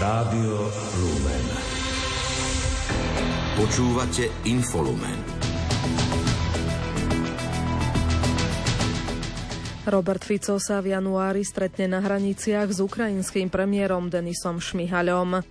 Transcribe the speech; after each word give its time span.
Rádio 0.00 0.56
Lumen. 0.96 1.46
Počúvate 3.52 4.32
Infolumen. 4.48 5.20
Robert 9.84 10.24
Fico 10.24 10.56
sa 10.56 10.80
v 10.80 10.96
januári 10.96 11.44
stretne 11.44 11.92
na 11.92 12.00
hraniciach 12.00 12.72
s 12.72 12.80
ukrajinským 12.80 13.52
premiérom 13.52 14.08
Denisom 14.08 14.56
Šmihaľom. 14.56 15.44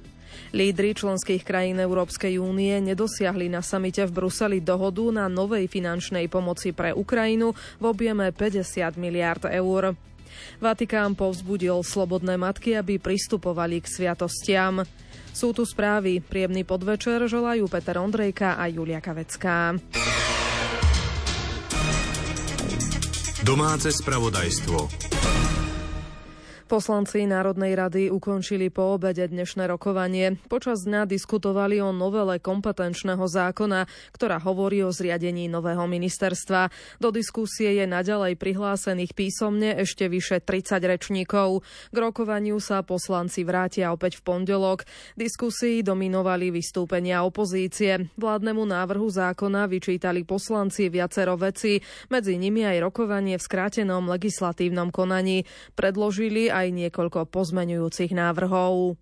Lídry 0.50 0.98
členských 0.98 1.46
krajín 1.46 1.78
Európskej 1.78 2.42
únie 2.42 2.74
nedosiahli 2.82 3.54
na 3.54 3.62
samite 3.62 4.02
v 4.10 4.18
Bruseli 4.18 4.66
dohodu 4.66 5.14
na 5.14 5.30
novej 5.30 5.70
finančnej 5.70 6.26
pomoci 6.26 6.74
pre 6.74 6.90
Ukrajinu 6.90 7.54
v 7.78 7.84
objeme 7.86 8.34
50 8.34 8.98
miliard 8.98 9.46
eur. 9.46 10.09
Vatikán 10.64 11.16
povzbudil 11.16 11.84
slobodné 11.84 12.40
matky, 12.40 12.80
aby 12.80 12.98
pristupovali 12.98 13.84
k 13.84 13.88
sviatostiam. 13.88 14.84
Sú 15.30 15.54
tu 15.54 15.64
správy. 15.64 16.20
Príjemný 16.20 16.66
podvečer 16.66 17.24
želajú 17.30 17.70
Peter 17.70 17.96
Ondrejka 18.02 18.58
a 18.58 18.68
Julia 18.68 19.00
Kavecká. 19.00 19.78
Domáce 23.46 23.90
spravodajstvo. 23.96 25.19
Poslanci 26.70 27.26
Národnej 27.26 27.74
rady 27.74 28.14
ukončili 28.14 28.70
po 28.70 28.94
obede 28.94 29.26
dnešné 29.26 29.66
rokovanie. 29.66 30.38
Počas 30.54 30.86
dňa 30.86 31.10
diskutovali 31.10 31.82
o 31.82 31.90
novele 31.90 32.38
kompetenčného 32.38 33.26
zákona, 33.26 33.90
ktorá 34.14 34.38
hovorí 34.38 34.86
o 34.86 34.94
zriadení 34.94 35.50
nového 35.50 35.90
ministerstva. 35.90 36.70
Do 37.02 37.10
diskusie 37.10 37.74
je 37.74 37.90
naďalej 37.90 38.38
prihlásených 38.38 39.18
písomne 39.18 39.82
ešte 39.82 40.06
vyše 40.14 40.46
30 40.46 40.78
rečníkov. 40.86 41.66
K 41.90 41.98
rokovaniu 41.98 42.62
sa 42.62 42.86
poslanci 42.86 43.42
vrátia 43.42 43.90
opäť 43.90 44.22
v 44.22 44.30
pondelok. 44.30 44.86
Diskusii 45.18 45.82
dominovali 45.82 46.54
vystúpenia 46.54 47.26
opozície. 47.26 48.14
Vládnemu 48.14 48.62
návrhu 48.70 49.10
zákona 49.10 49.66
vyčítali 49.66 50.22
poslanci 50.22 50.86
viacero 50.94 51.34
veci, 51.34 51.82
medzi 52.14 52.38
nimi 52.38 52.62
aj 52.62 52.78
rokovanie 52.78 53.42
v 53.42 53.48
skrátenom 53.50 54.06
legislatívnom 54.06 54.94
konaní. 54.94 55.50
Predložili 55.74 56.59
aj 56.59 56.59
niekoľko 56.68 57.32
pozmenujúcich 57.32 58.12
návrhov. 58.12 59.00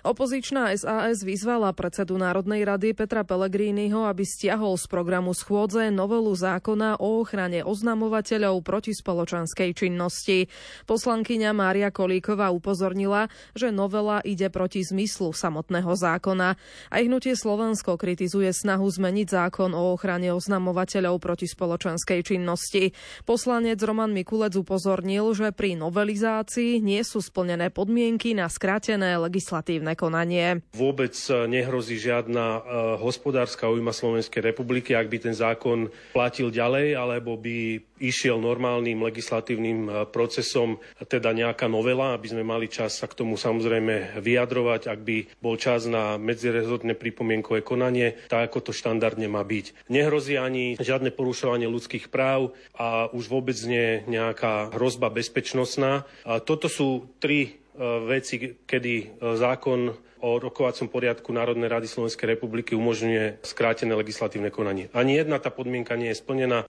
Opozičná 0.00 0.72
SAS 0.80 1.20
vyzvala 1.20 1.76
predsedu 1.76 2.16
Národnej 2.16 2.64
rady 2.64 2.96
Petra 2.96 3.20
Pellegriniho, 3.20 4.08
aby 4.08 4.24
stiahol 4.24 4.80
z 4.80 4.88
programu 4.88 5.36
schôdze 5.36 5.92
novelu 5.92 6.32
zákona 6.32 6.96
o 6.96 7.20
ochrane 7.20 7.60
oznamovateľov 7.60 8.64
proti 8.64 8.96
spoločenskej 8.96 9.76
činnosti. 9.76 10.48
Poslankyňa 10.88 11.52
Mária 11.52 11.92
Kolíková 11.92 12.48
upozornila, 12.48 13.28
že 13.52 13.68
novela 13.68 14.24
ide 14.24 14.48
proti 14.48 14.80
zmyslu 14.80 15.36
samotného 15.36 15.92
zákona. 15.92 16.56
Aj 16.88 17.02
hnutie 17.04 17.36
Slovensko 17.36 18.00
kritizuje 18.00 18.56
snahu 18.56 18.88
zmeniť 18.88 19.28
zákon 19.28 19.76
o 19.76 19.92
ochrane 19.92 20.32
oznamovateľov 20.32 21.20
proti 21.20 21.44
spoločenskej 21.44 22.24
činnosti. 22.24 22.96
Poslanec 23.28 23.76
Roman 23.84 24.16
Mikulec 24.16 24.56
upozornil, 24.56 25.28
že 25.36 25.52
pri 25.52 25.76
novelizácii 25.76 26.80
nie 26.80 27.04
sú 27.04 27.20
splnené 27.20 27.68
podmienky 27.68 28.32
na 28.32 28.48
skrátené 28.48 29.20
legislatívne 29.20 29.89
trestné 29.90 29.98
konanie. 29.98 30.46
Vôbec 30.74 31.14
e, 31.14 31.50
nehrozí 31.50 31.98
žiadna 31.98 32.46
e, 32.46 32.60
hospodárska 33.02 33.66
ujma 33.66 33.90
Slovenskej 33.90 34.54
republiky, 34.54 34.94
ak 34.94 35.10
by 35.10 35.18
ten 35.18 35.34
zákon 35.34 35.90
platil 36.14 36.54
ďalej, 36.54 36.94
alebo 36.94 37.34
by 37.34 37.82
išiel 38.00 38.38
normálnym 38.38 39.02
legislatívnym 39.02 39.78
e, 39.86 39.90
procesom, 40.08 40.78
teda 41.10 41.34
nejaká 41.34 41.66
novela, 41.66 42.14
aby 42.14 42.30
sme 42.30 42.46
mali 42.46 42.70
čas 42.70 43.02
sa 43.02 43.10
k 43.10 43.18
tomu 43.18 43.34
samozrejme 43.34 44.22
vyjadrovať, 44.22 44.86
ak 44.86 45.00
by 45.02 45.16
bol 45.42 45.58
čas 45.58 45.90
na 45.90 46.14
medzirezortné 46.16 46.94
pripomienkové 46.94 47.66
konanie, 47.66 48.14
tak 48.30 48.50
ako 48.50 48.70
to 48.70 48.72
štandardne 48.72 49.26
má 49.26 49.42
byť. 49.42 49.90
Nehrozí 49.90 50.38
ani 50.38 50.78
žiadne 50.78 51.10
porušovanie 51.10 51.66
ľudských 51.66 52.08
práv 52.08 52.54
a 52.78 53.10
už 53.10 53.26
vôbec 53.26 53.58
nie 53.66 54.06
nejaká 54.06 54.72
hrozba 54.72 55.10
bezpečnostná. 55.10 56.06
A 56.24 56.38
toto 56.40 56.70
sú 56.70 57.10
tri 57.18 57.59
veci, 58.06 58.60
kedy 58.68 58.94
e, 58.96 59.06
zákon 59.36 59.96
o 60.20 60.36
rokovacom 60.36 60.88
poriadku 60.92 61.32
Národnej 61.32 61.72
rady 61.72 61.88
Slovenskej 61.88 62.36
republiky 62.36 62.76
umožňuje 62.76 63.40
skrátené 63.40 63.96
legislatívne 63.96 64.52
konanie. 64.52 64.92
Ani 64.92 65.16
jedna 65.16 65.40
tá 65.40 65.48
podmienka 65.48 65.96
nie 65.96 66.12
je 66.12 66.20
splnená. 66.20 66.68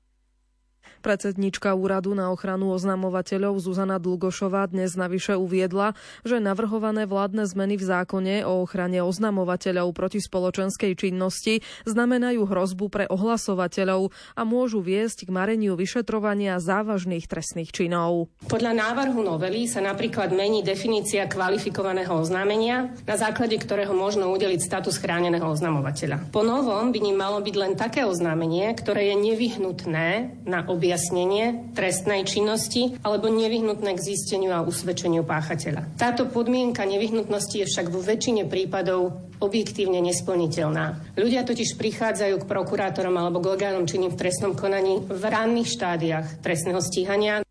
Predsednička 1.02 1.74
úradu 1.74 2.14
na 2.14 2.30
ochranu 2.30 2.78
oznamovateľov 2.78 3.58
Zuzana 3.58 3.98
Dlgošová 3.98 4.70
dnes 4.70 4.94
navyše 4.94 5.34
uviedla, 5.34 5.98
že 6.22 6.38
navrhované 6.38 7.10
vládne 7.10 7.50
zmeny 7.50 7.82
v 7.82 7.90
zákone 7.90 8.36
o 8.46 8.62
ochrane 8.62 9.02
oznamovateľov 9.02 9.98
proti 9.98 10.22
spoločenskej 10.22 10.94
činnosti 10.94 11.66
znamenajú 11.90 12.46
hrozbu 12.46 12.86
pre 12.94 13.10
ohlasovateľov 13.10 14.14
a 14.38 14.42
môžu 14.46 14.86
viesť 14.86 15.26
k 15.26 15.34
mareniu 15.34 15.74
vyšetrovania 15.74 16.62
závažných 16.62 17.26
trestných 17.26 17.74
činov. 17.74 18.30
Podľa 18.46 18.78
návrhu 18.78 19.26
novely 19.26 19.66
sa 19.66 19.82
napríklad 19.82 20.30
mení 20.38 20.62
definícia 20.62 21.26
kvalifikovaného 21.26 22.14
oznámenia, 22.14 22.94
na 23.10 23.18
základe 23.18 23.58
ktorého 23.58 23.98
možno 23.98 24.30
udeliť 24.30 24.62
status 24.62 25.02
chráneného 25.02 25.50
oznamovateľa. 25.50 26.30
Po 26.30 26.46
novom 26.46 26.94
by 26.94 27.00
ním 27.02 27.18
malo 27.18 27.42
byť 27.42 27.56
len 27.58 27.74
také 27.74 28.06
oznámenie, 28.06 28.70
ktoré 28.78 29.10
je 29.10 29.16
nevyhnutné 29.18 30.10
na 30.46 30.62
objasnenie 30.70 30.91
objasnenie 30.92 31.72
trestnej 31.72 32.28
činnosti 32.28 33.00
alebo 33.00 33.32
nevyhnutné 33.32 33.96
k 33.96 34.04
zisteniu 34.12 34.52
a 34.52 34.60
usvedčeniu 34.60 35.24
páchateľa. 35.24 35.88
Táto 35.96 36.28
podmienka 36.28 36.84
nevyhnutnosti 36.84 37.64
je 37.64 37.64
však 37.64 37.88
vo 37.88 38.04
väčšine 38.04 38.44
prípadov 38.52 39.16
objektívne 39.40 40.04
nesplniteľná. 40.04 41.16
Ľudia 41.16 41.48
totiž 41.48 41.80
prichádzajú 41.80 42.44
k 42.44 42.50
prokurátorom 42.52 43.16
alebo 43.16 43.40
k 43.40 43.56
orgánom 43.56 43.88
činným 43.88 44.12
v 44.12 44.20
trestnom 44.20 44.52
konaní 44.52 45.00
v 45.08 45.24
ranných 45.24 45.80
štádiách 45.80 46.44
trestného 46.44 46.84
stíhania. 46.84 47.48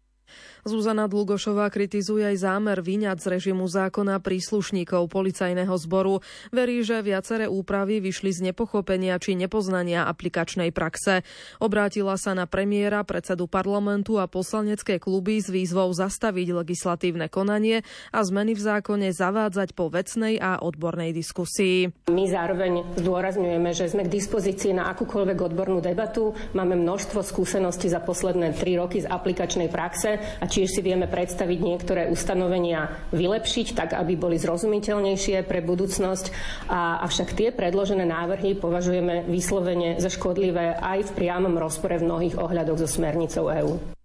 Zuzana 0.69 1.09
Dlugošová 1.09 1.73
kritizuje 1.73 2.29
aj 2.29 2.37
zámer 2.45 2.85
vyňať 2.85 3.17
z 3.17 3.27
režimu 3.39 3.65
zákona 3.65 4.21
príslušníkov 4.21 5.09
policajného 5.09 5.73
zboru. 5.81 6.21
Verí, 6.53 6.85
že 6.85 7.01
viaceré 7.01 7.49
úpravy 7.49 8.05
vyšli 8.05 8.31
z 8.31 8.41
nepochopenia 8.53 9.17
či 9.17 9.33
nepoznania 9.39 10.05
aplikačnej 10.05 10.69
praxe. 10.69 11.25
Obrátila 11.63 12.21
sa 12.21 12.37
na 12.37 12.45
premiéra, 12.45 13.01
predsedu 13.09 13.49
parlamentu 13.49 14.21
a 14.21 14.29
poslanecké 14.29 15.01
kluby 15.01 15.41
s 15.41 15.49
výzvou 15.49 15.89
zastaviť 15.97 16.53
legislatívne 16.53 17.33
konanie 17.33 17.81
a 18.13 18.21
zmeny 18.21 18.53
v 18.53 18.61
zákone 18.61 19.09
zavádzať 19.17 19.73
po 19.73 19.89
vecnej 19.89 20.37
a 20.37 20.61
odbornej 20.61 21.17
diskusii. 21.17 22.11
My 22.13 22.29
zároveň 22.29 22.85
zdôrazňujeme, 23.01 23.71
že 23.73 23.89
sme 23.89 24.05
k 24.05 24.13
dispozícii 24.13 24.77
na 24.77 24.93
akúkoľvek 24.93 25.39
odbornú 25.41 25.81
debatu. 25.81 26.37
Máme 26.53 26.77
množstvo 26.77 27.25
skúseností 27.25 27.89
za 27.89 28.03
posledné 28.05 28.53
tri 28.59 28.77
roky 28.77 29.01
z 29.01 29.09
aplikačnej 29.09 29.73
praxe 29.73 30.21
a 30.21 30.45
Čiže 30.51 30.69
si 30.69 30.81
vieme 30.83 31.07
predstaviť 31.07 31.59
niektoré 31.63 32.03
ustanovenia 32.11 33.07
vylepšiť, 33.15 33.67
tak 33.79 33.95
aby 33.95 34.19
boli 34.19 34.35
zrozumiteľnejšie 34.35 35.47
pre 35.47 35.63
budúcnosť. 35.63 36.35
A, 36.67 37.07
avšak 37.07 37.39
tie 37.39 37.49
predložené 37.55 38.03
návrhy 38.03 38.59
považujeme 38.59 39.31
vyslovene 39.31 40.03
za 40.03 40.11
škodlivé 40.11 40.75
aj 40.75 41.07
v 41.07 41.15
priamom 41.15 41.55
rozpore 41.55 42.03
v 42.03 42.07
mnohých 42.11 42.35
ohľadoch 42.35 42.83
so 42.83 42.89
smernicou 42.91 43.47
EÚ. 43.47 44.00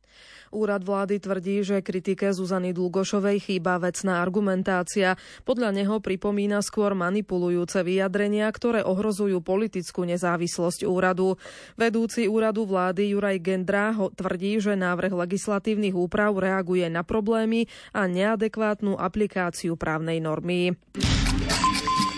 Úrad 0.55 0.87
vlády 0.87 1.19
tvrdí, 1.19 1.67
že 1.67 1.83
kritike 1.83 2.31
Zuzany 2.31 2.71
Dlugošovej 2.71 3.43
chýba 3.43 3.75
vecná 3.75 4.23
argumentácia. 4.23 5.19
Podľa 5.43 5.75
neho 5.75 5.99
pripomína 5.99 6.63
skôr 6.63 6.95
manipulujúce 6.95 7.83
vyjadrenia, 7.83 8.47
ktoré 8.55 8.79
ohrozujú 8.87 9.43
politickú 9.43 10.07
nezávislosť 10.07 10.87
úradu. 10.87 11.35
Vedúci 11.75 12.31
úradu 12.31 12.63
vlády 12.63 13.11
Juraj 13.11 13.43
Gendra 13.43 13.91
tvrdí, 14.15 14.63
že 14.63 14.79
návrh 14.79 15.11
legislatívnych 15.27 15.91
úprav 15.91 16.39
reaguje 16.39 16.87
na 16.87 17.03
problémy 17.03 17.67
a 17.91 18.07
neadekvátnu 18.07 18.95
aplikáciu 18.95 19.75
právnej 19.75 20.23
normy. 20.23 20.71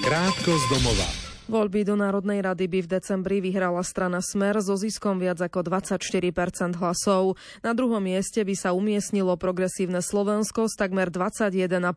Krátko 0.05 0.53
z 0.53 0.65
domova. 0.69 1.26
Voľby 1.47 1.87
do 1.87 1.95
Národnej 1.95 2.43
rady 2.43 2.67
by 2.67 2.79
v 2.83 2.91
decembri 2.99 3.39
vyhrala 3.39 3.79
strana 3.79 4.19
Smer 4.19 4.59
so 4.59 4.75
ziskom 4.75 5.15
viac 5.15 5.39
ako 5.39 5.63
24% 5.63 6.75
hlasov. 6.75 7.39
Na 7.63 7.71
druhom 7.71 8.03
mieste 8.03 8.43
by 8.43 8.51
sa 8.51 8.75
umiestnilo 8.75 9.31
progresívne 9.39 10.03
Slovensko 10.03 10.67
s 10.67 10.75
takmer 10.75 11.07
21,5% 11.07 11.87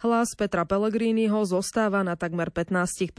Hlas 0.00 0.28
Petra 0.40 0.64
Pellegriniho 0.64 1.44
zostáva 1.44 2.00
na 2.00 2.16
takmer 2.16 2.48
15% 2.48 3.12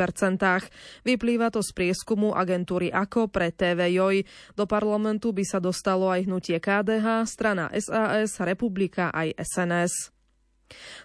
Vyplýva 1.05 1.53
to 1.53 1.61
z 1.61 1.69
prieskumu 1.77 2.33
agentúry 2.33 2.89
AKO 2.89 3.29
pre 3.29 3.53
TV 3.53 3.93
Joj. 3.93 4.25
Do 4.57 4.65
parlamentu 4.65 5.29
by 5.37 5.45
sa 5.45 5.61
dostalo 5.61 6.09
aj 6.09 6.25
hnutie 6.25 6.57
KDH, 6.57 7.29
strana 7.29 7.69
SAS, 7.77 8.41
Republika 8.41 9.13
aj 9.13 9.37
SNS. 9.37 10.14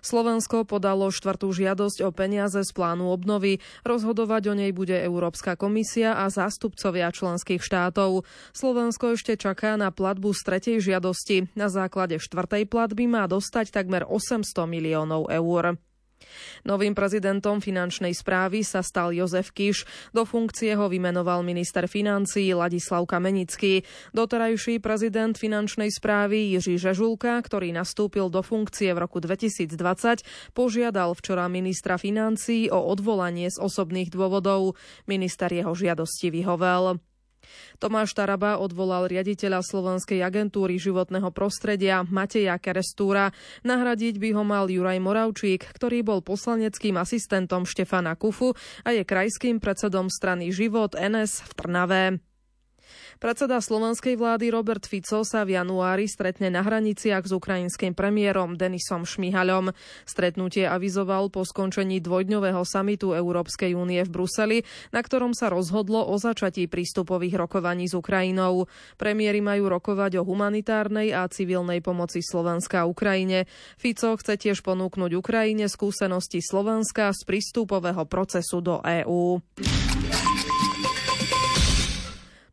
Slovensko 0.00 0.64
podalo 0.64 1.12
štvrtú 1.12 1.52
žiadosť 1.52 2.06
o 2.06 2.10
peniaze 2.10 2.60
z 2.64 2.70
plánu 2.72 3.12
obnovy. 3.12 3.60
Rozhodovať 3.84 4.42
o 4.50 4.54
nej 4.56 4.72
bude 4.72 4.96
Európska 4.96 5.58
komisia 5.58 6.16
a 6.16 6.32
zástupcovia 6.32 7.12
členských 7.12 7.60
štátov. 7.60 8.24
Slovensko 8.56 9.14
ešte 9.14 9.36
čaká 9.36 9.76
na 9.76 9.92
platbu 9.92 10.32
z 10.32 10.40
tretej 10.46 10.76
žiadosti. 10.80 11.52
Na 11.52 11.68
základe 11.68 12.16
štvrtej 12.16 12.64
platby 12.70 13.04
má 13.10 13.28
dostať 13.28 13.74
takmer 13.74 14.08
800 14.08 14.46
miliónov 14.64 15.28
eur. 15.28 15.76
Novým 16.64 16.96
prezidentom 16.96 17.58
finančnej 17.58 18.14
správy 18.16 18.64
sa 18.64 18.80
stal 18.80 19.12
Jozef 19.12 19.52
Kiš. 19.52 19.84
Do 20.14 20.24
funkcie 20.24 20.72
ho 20.78 20.86
vymenoval 20.86 21.42
minister 21.44 21.84
financií 21.90 22.52
Ladislav 22.54 23.04
Kamenický. 23.04 23.82
Doterajší 24.16 24.78
prezident 24.78 25.36
finančnej 25.36 25.90
správy 25.92 26.56
Jiří 26.56 26.80
Žežulka, 26.80 27.40
ktorý 27.42 27.74
nastúpil 27.74 28.30
do 28.30 28.40
funkcie 28.40 28.94
v 28.94 29.02
roku 29.02 29.18
2020, 29.18 29.74
požiadal 30.54 31.12
včera 31.18 31.50
ministra 31.50 31.98
financií 32.00 32.70
o 32.70 32.78
odvolanie 32.78 33.50
z 33.50 33.58
osobných 33.60 34.14
dôvodov. 34.14 34.78
Minister 35.10 35.50
jeho 35.50 35.74
žiadosti 35.74 36.30
vyhovel. 36.30 37.09
Tomáš 37.82 38.16
Taraba 38.16 38.60
odvolal 38.60 39.10
riaditeľa 39.10 39.60
Slovenskej 39.60 40.24
agentúry 40.24 40.80
životného 40.80 41.28
prostredia 41.34 42.06
Mateja 42.06 42.56
Kerestúra. 42.56 43.34
Nahradiť 43.66 44.16
by 44.22 44.28
ho 44.36 44.42
mal 44.46 44.70
Juraj 44.70 45.02
Moravčík, 45.02 45.66
ktorý 45.76 46.06
bol 46.06 46.20
poslaneckým 46.24 46.96
asistentom 46.96 47.68
Štefana 47.68 48.14
Kufu 48.14 48.56
a 48.86 48.94
je 48.94 49.02
krajským 49.04 49.58
predsedom 49.58 50.08
strany 50.08 50.54
Život 50.54 50.94
NS 50.94 51.44
v 51.44 51.50
Trnave. 51.58 52.29
Predseda 53.20 53.60
slovenskej 53.60 54.16
vlády 54.16 54.48
Robert 54.48 54.84
Fico 54.88 55.20
sa 55.22 55.44
v 55.44 55.60
januári 55.60 56.08
stretne 56.08 56.48
na 56.48 56.64
hraniciach 56.64 57.28
s 57.28 57.32
ukrajinským 57.36 57.92
premiérom 57.92 58.56
Denisom 58.56 59.04
Šmihaľom. 59.04 59.76
Stretnutie 60.08 60.64
avizoval 60.64 61.28
po 61.28 61.44
skončení 61.44 62.00
dvojdňového 62.00 62.64
samitu 62.64 63.12
Európskej 63.12 63.76
únie 63.76 64.00
v 64.06 64.10
Bruseli, 64.10 64.58
na 64.90 65.04
ktorom 65.04 65.36
sa 65.36 65.52
rozhodlo 65.52 66.06
o 66.08 66.16
začatí 66.16 66.66
prístupových 66.66 67.36
rokovaní 67.40 67.90
s 67.90 67.94
Ukrajinou. 67.94 68.66
Premiéry 68.96 69.44
majú 69.44 69.68
rokovať 69.68 70.20
o 70.20 70.26
humanitárnej 70.26 71.12
a 71.12 71.28
civilnej 71.28 71.84
pomoci 71.84 72.24
Slovenska 72.24 72.84
a 72.84 72.88
Ukrajine. 72.88 73.44
Fico 73.76 74.16
chce 74.16 74.40
tiež 74.40 74.64
ponúknuť 74.64 75.12
Ukrajine 75.16 75.68
skúsenosti 75.68 76.40
Slovenska 76.40 77.12
z 77.12 77.20
prístupového 77.28 78.04
procesu 78.08 78.64
do 78.64 78.80
EÚ. 78.80 79.40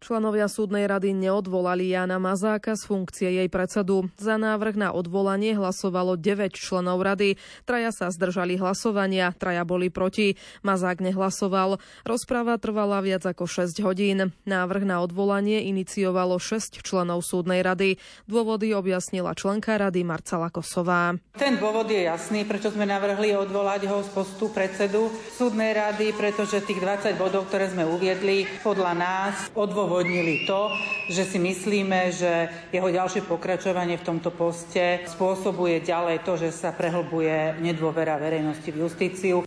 Členovia 0.08 0.48
súdnej 0.48 0.88
rady 0.88 1.12
neodvolali 1.12 1.92
Jana 1.92 2.16
Mazáka 2.16 2.80
z 2.80 2.88
funkcie 2.88 3.28
jej 3.28 3.52
predsedu. 3.52 4.08
Za 4.16 4.40
návrh 4.40 4.80
na 4.80 4.96
odvolanie 4.96 5.52
hlasovalo 5.52 6.16
9 6.16 6.56
členov 6.56 7.04
rady. 7.04 7.36
Traja 7.68 7.92
sa 7.92 8.08
zdržali 8.08 8.56
hlasovania, 8.56 9.36
traja 9.36 9.68
boli 9.68 9.92
proti. 9.92 10.40
Mazák 10.64 11.04
nehlasoval. 11.04 11.84
Rozpráva 12.08 12.56
trvala 12.56 13.04
viac 13.04 13.28
ako 13.28 13.52
6 13.52 13.84
hodín. 13.84 14.32
Návrh 14.48 14.88
na 14.88 15.04
odvolanie 15.04 15.68
iniciovalo 15.68 16.40
6 16.40 16.80
členov 16.88 17.28
súdnej 17.28 17.60
rady. 17.60 18.00
Dôvody 18.32 18.72
objasnila 18.72 19.36
členka 19.36 19.76
rady 19.76 20.08
Marcela 20.08 20.48
Kosová. 20.48 21.20
Ten 21.36 21.60
dôvod 21.60 21.92
je 21.92 22.08
jasný, 22.08 22.48
prečo 22.48 22.72
sme 22.72 22.88
navrhli 22.88 23.36
odvolať 23.36 23.92
ho 23.92 24.00
z 24.08 24.10
postu 24.16 24.48
predsedu 24.56 25.12
súdnej 25.36 25.76
rady, 25.76 26.16
pretože 26.16 26.64
tých 26.64 26.80
20 26.80 27.20
bodov, 27.20 27.52
ktoré 27.52 27.68
sme 27.68 27.84
uviedli, 27.84 28.48
podľa 28.64 28.96
nás 28.96 29.36
odôvodňujú 29.52 29.97
odôvodnili 29.98 30.46
to, 30.46 30.78
že 31.10 31.26
si 31.26 31.42
myslíme, 31.42 32.14
že 32.14 32.54
jeho 32.70 32.86
ďalšie 32.86 33.26
pokračovanie 33.26 33.98
v 33.98 34.06
tomto 34.06 34.30
poste 34.30 35.02
spôsobuje 35.10 35.82
ďalej 35.82 36.22
to, 36.22 36.38
že 36.38 36.54
sa 36.54 36.70
prehlbuje 36.70 37.58
nedôvera 37.66 38.22
verejnosti 38.22 38.70
v 38.70 38.86
justíciu. 38.86 39.42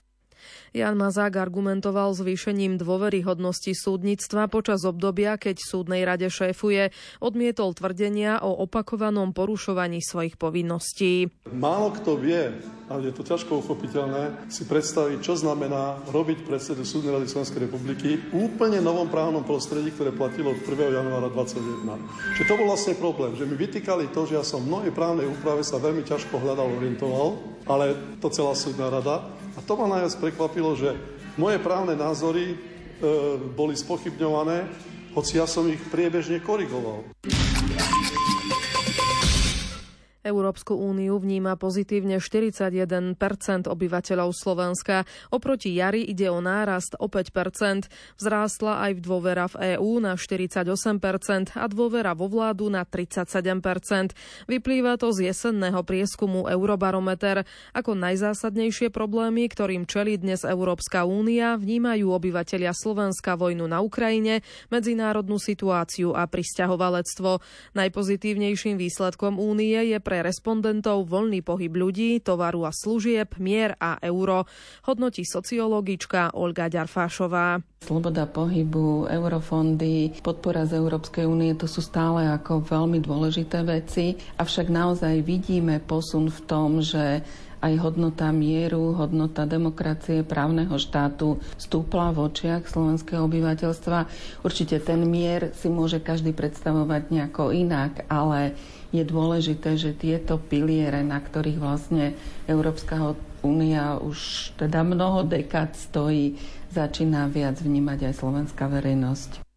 Jan 0.71 0.95
Mazák 0.95 1.35
argumentoval 1.35 2.15
zvýšením 2.15 2.79
dôveryhodnosti 2.79 3.75
súdnictva 3.75 4.47
počas 4.47 4.87
obdobia, 4.87 5.35
keď 5.35 5.59
súdnej 5.59 6.07
rade 6.07 6.31
šéfuje, 6.31 6.95
odmietol 7.19 7.75
tvrdenia 7.75 8.39
o 8.39 8.55
opakovanom 8.63 9.35
porušovaní 9.35 9.99
svojich 9.99 10.39
povinností. 10.39 11.27
Málo 11.51 11.91
kto 11.99 12.15
vie, 12.23 12.55
ale 12.87 13.11
je 13.11 13.15
to 13.19 13.27
ťažko 13.27 13.67
uchopiteľné, 13.67 14.47
si 14.47 14.63
predstaviť, 14.63 15.19
čo 15.19 15.35
znamená 15.35 16.07
robiť 16.15 16.47
predsedu 16.47 16.87
Súdnej 16.87 17.19
rady 17.19 17.27
Slovenskej 17.27 17.67
republiky 17.67 18.23
v 18.31 18.47
úplne 18.47 18.79
novom 18.79 19.11
právnom 19.11 19.43
prostredí, 19.43 19.91
ktoré 19.91 20.15
platilo 20.15 20.55
od 20.55 20.63
1. 20.63 20.71
januára 20.87 21.35
2021. 21.35 22.39
Že 22.39 22.43
to 22.47 22.55
bol 22.55 22.67
vlastne 22.71 22.95
problém, 22.95 23.35
že 23.35 23.43
mi 23.43 23.59
vytýkali 23.59 24.15
to, 24.15 24.23
že 24.23 24.39
ja 24.39 24.47
som 24.47 24.63
v 24.63 24.71
mnohej 24.71 24.95
právnej 24.95 25.27
úprave 25.27 25.67
sa 25.67 25.83
veľmi 25.83 26.07
ťažko 26.07 26.39
hľadal, 26.39 26.79
orientoval, 26.79 27.43
ale 27.67 27.99
to 28.23 28.31
celá 28.31 28.55
súdna 28.55 28.87
rada 28.87 29.41
a 29.57 29.61
to 29.65 29.73
ma 29.75 29.87
najviac 29.91 30.15
prekvapilo, 30.19 30.77
že 30.79 30.95
moje 31.35 31.59
právne 31.59 31.99
názory 31.99 32.55
e, 32.55 32.57
boli 33.55 33.75
spochybňované, 33.75 34.67
hoci 35.15 35.43
ja 35.43 35.47
som 35.49 35.67
ich 35.67 35.81
priebežne 35.91 36.39
korigoval. 36.39 37.03
Európsku 40.21 40.77
úniu 40.77 41.17
vníma 41.17 41.57
pozitívne 41.57 42.21
41% 42.21 43.17
obyvateľov 43.65 44.31
Slovenska. 44.37 45.09
Oproti 45.33 45.73
jari 45.73 46.05
ide 46.05 46.29
o 46.29 46.45
nárast 46.45 46.93
o 47.01 47.09
5% 47.09 47.89
Vzrástla 48.21 48.85
aj 48.89 48.93
v 48.97 49.01
dôvera 49.01 49.47
v 49.49 49.77
EÚ 49.77 50.03
na 50.03 50.17
48% 50.17 51.57
a 51.57 51.65
dôvera 51.71 52.13
vo 52.13 52.29
vládu 52.29 52.69
na 52.69 52.85
37% 52.85 54.13
Vyplýva 54.45 55.01
to 55.01 55.13
z 55.15 55.33
jesenného 55.33 55.81
prieskumu 55.85 56.47
Eurobarometer. 56.49 57.49
Ako 57.73 57.97
najzásadnejšie 57.97 58.93
problémy, 58.93 59.49
ktorým 59.49 59.89
čelí 59.89 60.21
dnes 60.21 60.45
Európska 60.45 61.09
únia, 61.09 61.57
vnímajú 61.57 62.13
obyvateľia 62.13 62.77
Slovenska 62.77 63.41
vojnu 63.41 63.65
na 63.65 63.81
Ukrajine, 63.81 64.45
medzinárodnú 64.69 65.41
situáciu 65.41 66.13
a 66.13 66.29
pristahovalectvo. 66.29 67.41
Najpozitívnejším 67.73 68.77
výsledkom 68.77 69.41
únie 69.41 69.97
je 69.97 69.99
pre 70.11 70.27
respondentov 70.27 71.07
voľný 71.07 71.39
pohyb 71.47 71.71
ľudí, 71.71 72.19
tovaru 72.19 72.67
a 72.67 72.75
služieb, 72.75 73.39
mier 73.39 73.79
a 73.79 73.95
euro, 74.03 74.43
hodnotí 74.91 75.23
sociologička 75.23 76.35
Olga 76.35 76.67
Ďarfášová. 76.67 77.63
Sloboda 77.87 78.27
pohybu, 78.27 79.07
eurofondy, 79.07 80.19
podpora 80.19 80.67
z 80.67 80.83
Európskej 80.83 81.31
únie, 81.31 81.55
to 81.55 81.71
sú 81.71 81.79
stále 81.79 82.27
ako 82.27 82.67
veľmi 82.67 82.99
dôležité 82.99 83.63
veci, 83.63 84.19
avšak 84.35 84.67
naozaj 84.67 85.23
vidíme 85.23 85.79
posun 85.79 86.27
v 86.27 86.41
tom, 86.43 86.83
že 86.83 87.23
aj 87.61 87.77
hodnota 87.77 88.33
mieru, 88.33 88.97
hodnota 88.97 89.45
demokracie, 89.45 90.25
právneho 90.25 90.81
štátu 90.81 91.39
stúpla 91.61 92.11
v 92.17 92.33
očiach 92.33 92.65
slovenského 92.65 93.29
obyvateľstva. 93.29 93.99
Určite 94.41 94.81
ten 94.81 95.05
mier 95.05 95.53
si 95.53 95.69
môže 95.69 96.01
každý 96.01 96.33
predstavovať 96.33 97.13
nejako 97.13 97.53
inak, 97.53 98.09
ale 98.09 98.57
je 98.91 99.03
dôležité, 99.03 99.79
že 99.79 99.95
tieto 99.95 100.39
piliere, 100.39 101.03
na 101.03 101.19
ktorých 101.19 101.59
vlastne 101.59 102.15
Európska 102.47 103.15
únia 103.41 103.97
už 103.97 104.51
teda 104.59 104.83
mnoho 104.83 105.25
dekád 105.25 105.75
stojí, 105.75 106.37
začína 106.71 107.27
viac 107.27 107.59
vnímať 107.59 108.11
aj 108.11 108.15
slovenská 108.19 108.67
verejnosť. 108.67 109.50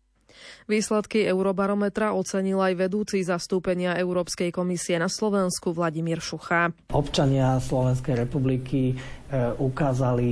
Výsledky 0.66 1.28
Eurobarometra 1.28 2.16
ocenil 2.16 2.60
aj 2.64 2.74
vedúci 2.80 3.20
zastúpenia 3.22 4.00
Európskej 4.00 4.54
komisie 4.56 4.96
na 4.96 5.12
Slovensku 5.12 5.76
Vladimír 5.76 6.24
Šucha. 6.24 6.72
Občania 6.96 7.60
Slovenskej 7.60 8.24
republiky 8.24 8.96
E, 9.34 9.50
ukázali 9.58 10.30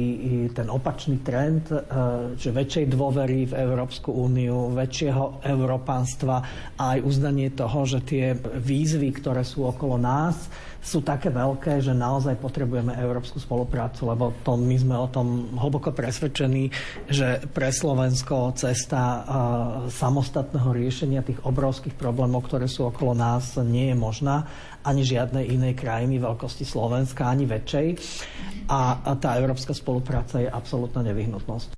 ten 0.54 0.70
opačný 0.70 1.26
trend, 1.26 1.74
e, 1.74 1.82
že 2.38 2.54
väčšej 2.54 2.86
dôvery 2.86 3.50
v 3.50 3.58
Európsku 3.58 4.14
úniu, 4.14 4.70
väčšieho 4.78 5.42
európanstva 5.42 6.36
a 6.78 6.84
aj 6.94 7.00
uznanie 7.02 7.50
toho, 7.50 7.82
že 7.90 8.06
tie 8.06 8.38
výzvy, 8.38 9.10
ktoré 9.18 9.42
sú 9.42 9.66
okolo 9.66 9.98
nás, 9.98 10.54
sú 10.82 11.06
také 11.06 11.30
veľké, 11.30 11.78
že 11.78 11.94
naozaj 11.94 12.42
potrebujeme 12.42 12.98
európsku 12.98 13.38
spoluprácu, 13.38 14.10
lebo 14.10 14.34
to, 14.42 14.58
my 14.58 14.76
sme 14.82 14.98
o 14.98 15.06
tom 15.06 15.54
hlboko 15.54 15.94
presvedčení, 15.94 16.74
že 17.06 17.38
pre 17.54 17.70
Slovensko 17.70 18.58
cesta 18.58 19.22
samostatného 19.94 20.74
riešenia 20.74 21.22
tých 21.22 21.38
obrovských 21.46 21.94
problémov, 21.94 22.50
ktoré 22.50 22.66
sú 22.66 22.90
okolo 22.90 23.14
nás, 23.14 23.62
nie 23.62 23.94
je 23.94 23.98
možná 23.98 24.50
ani 24.82 25.06
žiadnej 25.06 25.54
inej 25.54 25.78
krajiny 25.78 26.18
veľkosti 26.18 26.66
Slovenska, 26.66 27.30
ani 27.30 27.46
väčšej. 27.46 27.88
A, 28.66 29.14
tá 29.22 29.38
európska 29.38 29.78
spolupráca 29.78 30.42
je 30.42 30.50
absolútna 30.50 31.06
nevyhnutnosť. 31.06 31.78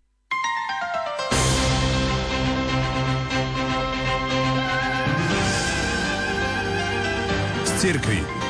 Cirkvi. 7.84 8.43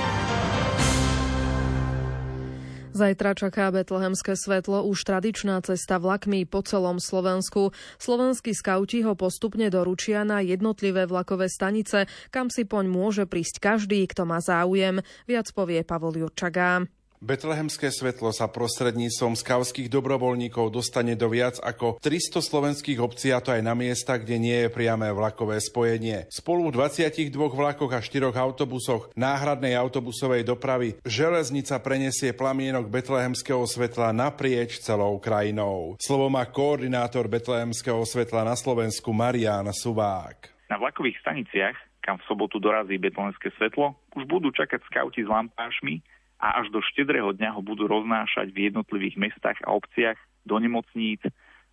Zajtra 2.94 3.34
čaká 3.34 3.74
betlehemské 3.74 4.38
svetlo 4.38 4.86
už 4.86 5.02
tradičná 5.02 5.58
cesta 5.66 5.98
vlakmi 5.98 6.46
po 6.46 6.62
celom 6.62 7.02
Slovensku. 7.02 7.74
Slovenskí 7.98 8.54
skauti 8.54 9.02
ho 9.02 9.18
postupne 9.18 9.66
doručia 9.74 10.22
na 10.22 10.46
jednotlivé 10.46 11.10
vlakové 11.10 11.50
stanice, 11.50 12.06
kam 12.30 12.54
si 12.54 12.70
poň 12.70 12.86
môže 12.86 13.26
prísť 13.26 13.58
každý, 13.58 14.06
kto 14.06 14.30
má 14.30 14.38
záujem. 14.38 15.02
Viac 15.26 15.50
povie 15.58 15.82
Pavol 15.82 16.22
Jurčagá. 16.22 16.86
Betlehemské 17.24 17.88
svetlo 17.88 18.36
sa 18.36 18.52
prostredníctvom 18.52 19.40
skavských 19.40 19.88
dobrovoľníkov 19.88 20.76
dostane 20.76 21.16
do 21.16 21.32
viac 21.32 21.56
ako 21.64 21.96
300 22.04 22.44
slovenských 22.44 23.00
obcí 23.00 23.32
a 23.32 23.40
to 23.40 23.56
aj 23.56 23.64
na 23.64 23.72
miesta, 23.72 24.20
kde 24.20 24.36
nie 24.44 24.58
je 24.68 24.68
priame 24.68 25.08
vlakové 25.08 25.56
spojenie. 25.64 26.28
Spolu 26.28 26.68
v 26.68 26.84
22 26.84 27.32
vlakoch 27.32 27.96
a 27.96 28.04
4 28.04 28.28
autobusoch 28.28 29.16
náhradnej 29.16 29.72
autobusovej 29.72 30.44
dopravy 30.44 31.00
železnica 31.08 31.80
prenesie 31.80 32.36
plamienok 32.36 32.92
betlehemského 32.92 33.64
svetla 33.72 34.12
naprieč 34.12 34.84
celou 34.84 35.16
krajinou. 35.16 35.96
Slovo 36.04 36.28
má 36.28 36.44
koordinátor 36.44 37.32
betlehemského 37.32 38.04
svetla 38.04 38.44
na 38.44 38.60
Slovensku 38.60 39.16
Marian 39.16 39.72
Suvák. 39.72 40.68
Na 40.68 40.76
vlakových 40.76 41.24
staniciach, 41.24 41.80
kam 42.04 42.20
v 42.20 42.28
sobotu 42.28 42.60
dorazí 42.60 43.00
betlehemské 43.00 43.48
svetlo, 43.56 43.96
už 44.12 44.28
budú 44.28 44.52
čakať 44.52 44.84
skauti 44.92 45.24
s 45.24 45.32
lampášmi, 45.32 46.04
a 46.44 46.60
až 46.60 46.76
do 46.76 46.84
štedrého 46.84 47.32
dňa 47.32 47.56
ho 47.56 47.64
budú 47.64 47.88
roznášať 47.88 48.52
v 48.52 48.68
jednotlivých 48.68 49.16
mestách 49.16 49.64
a 49.64 49.72
obciach, 49.72 50.20
do 50.44 50.60
nemocníc, 50.60 51.24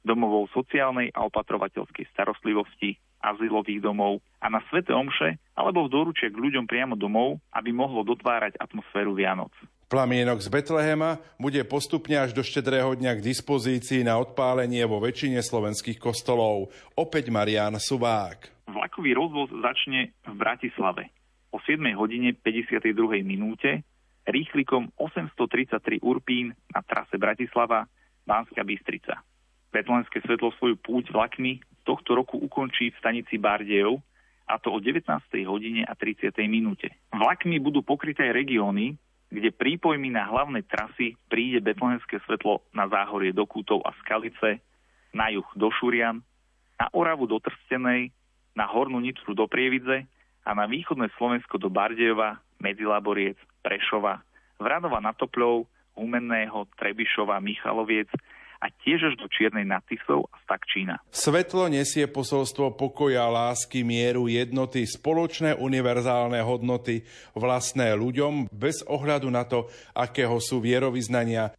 domovou 0.07 0.47
sociálnej 0.55 1.11
a 1.11 1.27
opatrovateľskej 1.27 2.07
starostlivosti, 2.15 2.95
azylových 3.19 3.83
domov 3.83 4.23
a 4.39 4.47
na 4.47 4.63
Svete 4.71 4.95
Omše 4.95 5.37
alebo 5.59 5.85
v 5.85 5.93
doručie 5.93 6.31
k 6.31 6.41
ľuďom 6.41 6.65
priamo 6.71 6.95
domov, 6.95 7.43
aby 7.53 7.75
mohlo 7.75 8.07
dotvárať 8.07 8.57
atmosféru 8.57 9.13
Vianoc. 9.13 9.53
Plamienok 9.91 10.39
z 10.39 10.49
Betlehema 10.55 11.19
bude 11.37 11.61
postupne 11.67 12.15
až 12.15 12.31
do 12.31 12.47
štedrého 12.47 12.95
dňa 12.95 13.19
k 13.19 13.27
dispozícii 13.27 14.07
na 14.07 14.23
odpálenie 14.23 14.87
vo 14.87 15.03
väčšine 15.03 15.43
slovenských 15.43 15.99
kostolov. 15.99 16.71
Opäť 16.95 17.29
Marian 17.35 17.75
Suvák. 17.75 18.71
Vlakový 18.71 19.19
rozvoz 19.19 19.51
začne 19.51 20.15
v 20.31 20.35
Bratislave 20.39 21.11
o 21.51 21.59
7 21.59 21.83
hodine 21.99 22.39
52. 22.39 23.27
minúte 23.27 23.83
rýchlikom 24.31 24.95
833 24.97 26.01
Urpín 26.01 26.55
na 26.71 26.81
trase 26.83 27.19
Bratislava, 27.19 27.87
Banská 28.25 28.63
Bystrica. 28.65 29.21
Betlenské 29.71 30.23
svetlo 30.23 30.51
svoju 30.59 30.79
púť 30.79 31.15
vlakmi 31.15 31.63
tohto 31.87 32.15
roku 32.15 32.39
ukončí 32.39 32.91
v 32.91 32.99
stanici 32.99 33.39
Bardejov, 33.39 34.03
a 34.51 34.59
to 34.59 34.75
o 34.75 34.83
19. 34.83 35.07
hodine 35.47 35.87
a 35.87 35.95
30. 35.95 36.35
minúte. 36.51 36.91
Vlakmi 37.15 37.63
budú 37.63 37.87
pokryté 37.87 38.35
regióny, 38.35 38.99
kde 39.31 39.55
prípojmi 39.55 40.11
na 40.11 40.27
hlavné 40.27 40.67
trasy 40.67 41.15
príde 41.31 41.63
betlenské 41.63 42.19
svetlo 42.27 42.67
na 42.75 42.91
záhorie 42.91 43.31
do 43.31 43.47
Kútov 43.47 43.79
a 43.87 43.95
Skalice, 44.03 44.59
na 45.15 45.31
juh 45.31 45.47
do 45.55 45.71
Šurian, 45.71 46.19
na 46.83 46.87
Oravu 46.91 47.31
do 47.31 47.39
Trstenej, 47.39 48.11
na 48.59 48.67
Hornú 48.67 48.99
Nitru 48.99 49.39
do 49.39 49.47
Prievidze 49.47 50.11
a 50.43 50.51
na 50.51 50.67
východné 50.67 51.15
Slovensko 51.15 51.63
do 51.63 51.71
Bardejova, 51.71 52.43
Medzilaboriec, 52.59 53.39
Prešova, 53.61 54.21
Vradova 54.61 55.01
na 55.01 55.17
Topľov, 55.17 55.65
Humenného, 55.97 56.69
Trebišova, 56.77 57.41
Michaloviec 57.41 58.09
a 58.61 58.69
tiež 58.69 59.13
až 59.13 59.15
do 59.17 59.25
Čiernej 59.25 59.65
nad 59.65 59.81
Tisou 59.89 60.29
a 60.29 60.37
Stakčína. 60.45 61.01
Svetlo 61.09 61.73
nesie 61.73 62.05
posolstvo 62.05 62.77
pokoja, 62.77 63.25
lásky, 63.25 63.81
mieru, 63.81 64.29
jednoty, 64.29 64.85
spoločné 64.85 65.57
univerzálne 65.57 66.45
hodnoty, 66.45 67.09
vlastné 67.33 67.97
ľuďom 67.97 68.53
bez 68.53 68.85
ohľadu 68.85 69.29
na 69.33 69.49
to, 69.49 69.73
akého 69.97 70.37
sú 70.45 70.61
vierovýznania. 70.61 71.57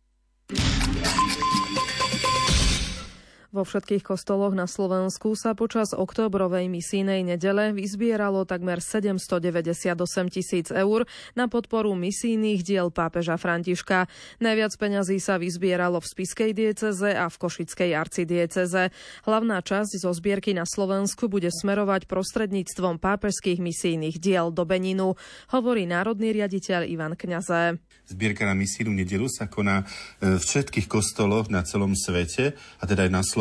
Vo 3.52 3.68
všetkých 3.68 4.08
kostoloch 4.08 4.56
na 4.56 4.64
Slovensku 4.64 5.36
sa 5.36 5.52
počas 5.60 5.92
októbrovej 5.92 6.72
misijnej 6.72 7.20
nedele 7.20 7.76
vyzbieralo 7.76 8.48
takmer 8.48 8.80
798 8.80 9.92
tisíc 10.32 10.72
eur 10.72 11.04
na 11.36 11.52
podporu 11.52 11.92
misijných 11.92 12.64
diel 12.64 12.96
pápeža 12.96 13.36
Františka. 13.36 14.08
Najviac 14.40 14.72
peňazí 14.80 15.20
sa 15.20 15.36
vyzbieralo 15.36 16.00
v 16.00 16.08
Spiskej 16.08 16.56
dieceze 16.56 17.12
a 17.12 17.28
v 17.28 17.36
Košickej 17.44 17.92
arcidieceze. 17.92 18.96
Hlavná 19.28 19.60
časť 19.60 20.00
zo 20.00 20.16
zbierky 20.16 20.56
na 20.56 20.64
Slovensku 20.64 21.28
bude 21.28 21.52
smerovať 21.52 22.08
prostredníctvom 22.08 23.04
pápežských 23.04 23.60
misijných 23.60 24.16
diel 24.16 24.56
do 24.56 24.64
Beninu, 24.64 25.20
hovorí 25.52 25.84
národný 25.84 26.32
riaditeľ 26.40 26.88
Ivan 26.88 27.20
Kňaze. 27.20 27.84
Zbierka 28.08 28.48
na 28.48 28.56
misijnú 28.56 28.96
nedelu 28.96 29.28
sa 29.28 29.52
koná 29.52 29.84
e, 30.24 30.40
v 30.40 30.40
všetkých 30.40 30.88
kostoloch 30.88 31.52
na 31.52 31.68
celom 31.68 32.00
svete, 32.00 32.56
a 32.80 32.84
teda 32.88 33.08
aj 33.08 33.12
na 33.12 33.20
Slovensku. 33.20 33.41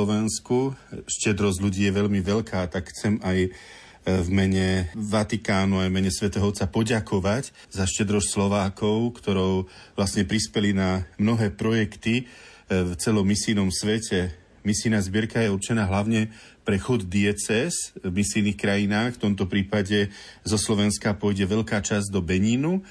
Štedrosť 1.09 1.59
ľudí 1.61 1.89
je 1.89 1.97
veľmi 1.97 2.21
veľká, 2.23 2.69
tak 2.71 2.93
chcem 2.95 3.19
aj 3.21 3.39
e, 3.47 3.51
v 4.05 4.29
mene 4.29 4.93
Vatikánu 4.97 5.81
aj 5.81 5.89
v 5.89 5.97
mene 5.97 6.13
svätého 6.13 6.45
Otca 6.47 6.69
poďakovať 6.69 7.51
za 7.73 7.85
štedrosť 7.85 8.29
Slovákov, 8.31 9.21
ktorou 9.21 9.69
vlastne 9.99 10.29
prispeli 10.29 10.77
na 10.77 11.05
mnohé 11.21 11.53
projekty 11.53 12.23
e, 12.23 12.25
v 12.71 12.93
celom 12.97 13.27
misijnom 13.27 13.69
svete. 13.69 14.37
Misijná 14.61 15.01
zbierka 15.01 15.41
je 15.41 15.53
určená 15.53 15.89
hlavne 15.89 16.29
pre 16.65 16.77
chod 16.77 17.09
dieces 17.09 17.97
v 17.99 18.13
misijných 18.13 18.61
krajinách. 18.61 19.17
V 19.17 19.23
tomto 19.27 19.49
prípade 19.49 20.13
zo 20.45 20.61
Slovenska 20.61 21.17
pôjde 21.17 21.49
veľká 21.49 21.81
časť 21.81 22.13
do 22.13 22.21
Benínu 22.21 22.85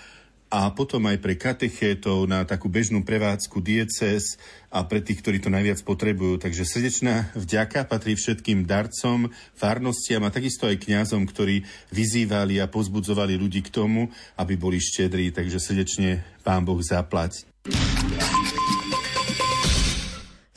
a 0.50 0.74
potom 0.74 1.06
aj 1.06 1.22
pre 1.22 1.38
katechétov 1.38 2.26
na 2.26 2.42
takú 2.42 2.74
bežnú 2.74 3.06
prevádzku 3.06 3.62
dieces 3.62 4.42
a 4.74 4.82
pre 4.82 4.98
tých, 5.02 5.22
ktorí 5.22 5.38
to 5.38 5.54
najviac 5.54 5.86
potrebujú. 5.86 6.42
Takže 6.42 6.66
srdečná 6.66 7.30
vďaka 7.38 7.86
patrí 7.86 8.18
všetkým 8.18 8.66
darcom, 8.66 9.30
farnostiam 9.54 10.26
a 10.26 10.34
takisto 10.34 10.66
aj 10.66 10.82
kňazom, 10.82 11.30
ktorí 11.30 11.62
vyzývali 11.94 12.58
a 12.58 12.66
pozbudzovali 12.66 13.38
ľudí 13.38 13.62
k 13.62 13.74
tomu, 13.74 14.10
aby 14.42 14.58
boli 14.58 14.82
štedrí. 14.82 15.30
Takže 15.30 15.62
srdečne 15.62 16.26
Pán 16.42 16.66
Boh 16.66 16.82
zaplať 16.82 17.46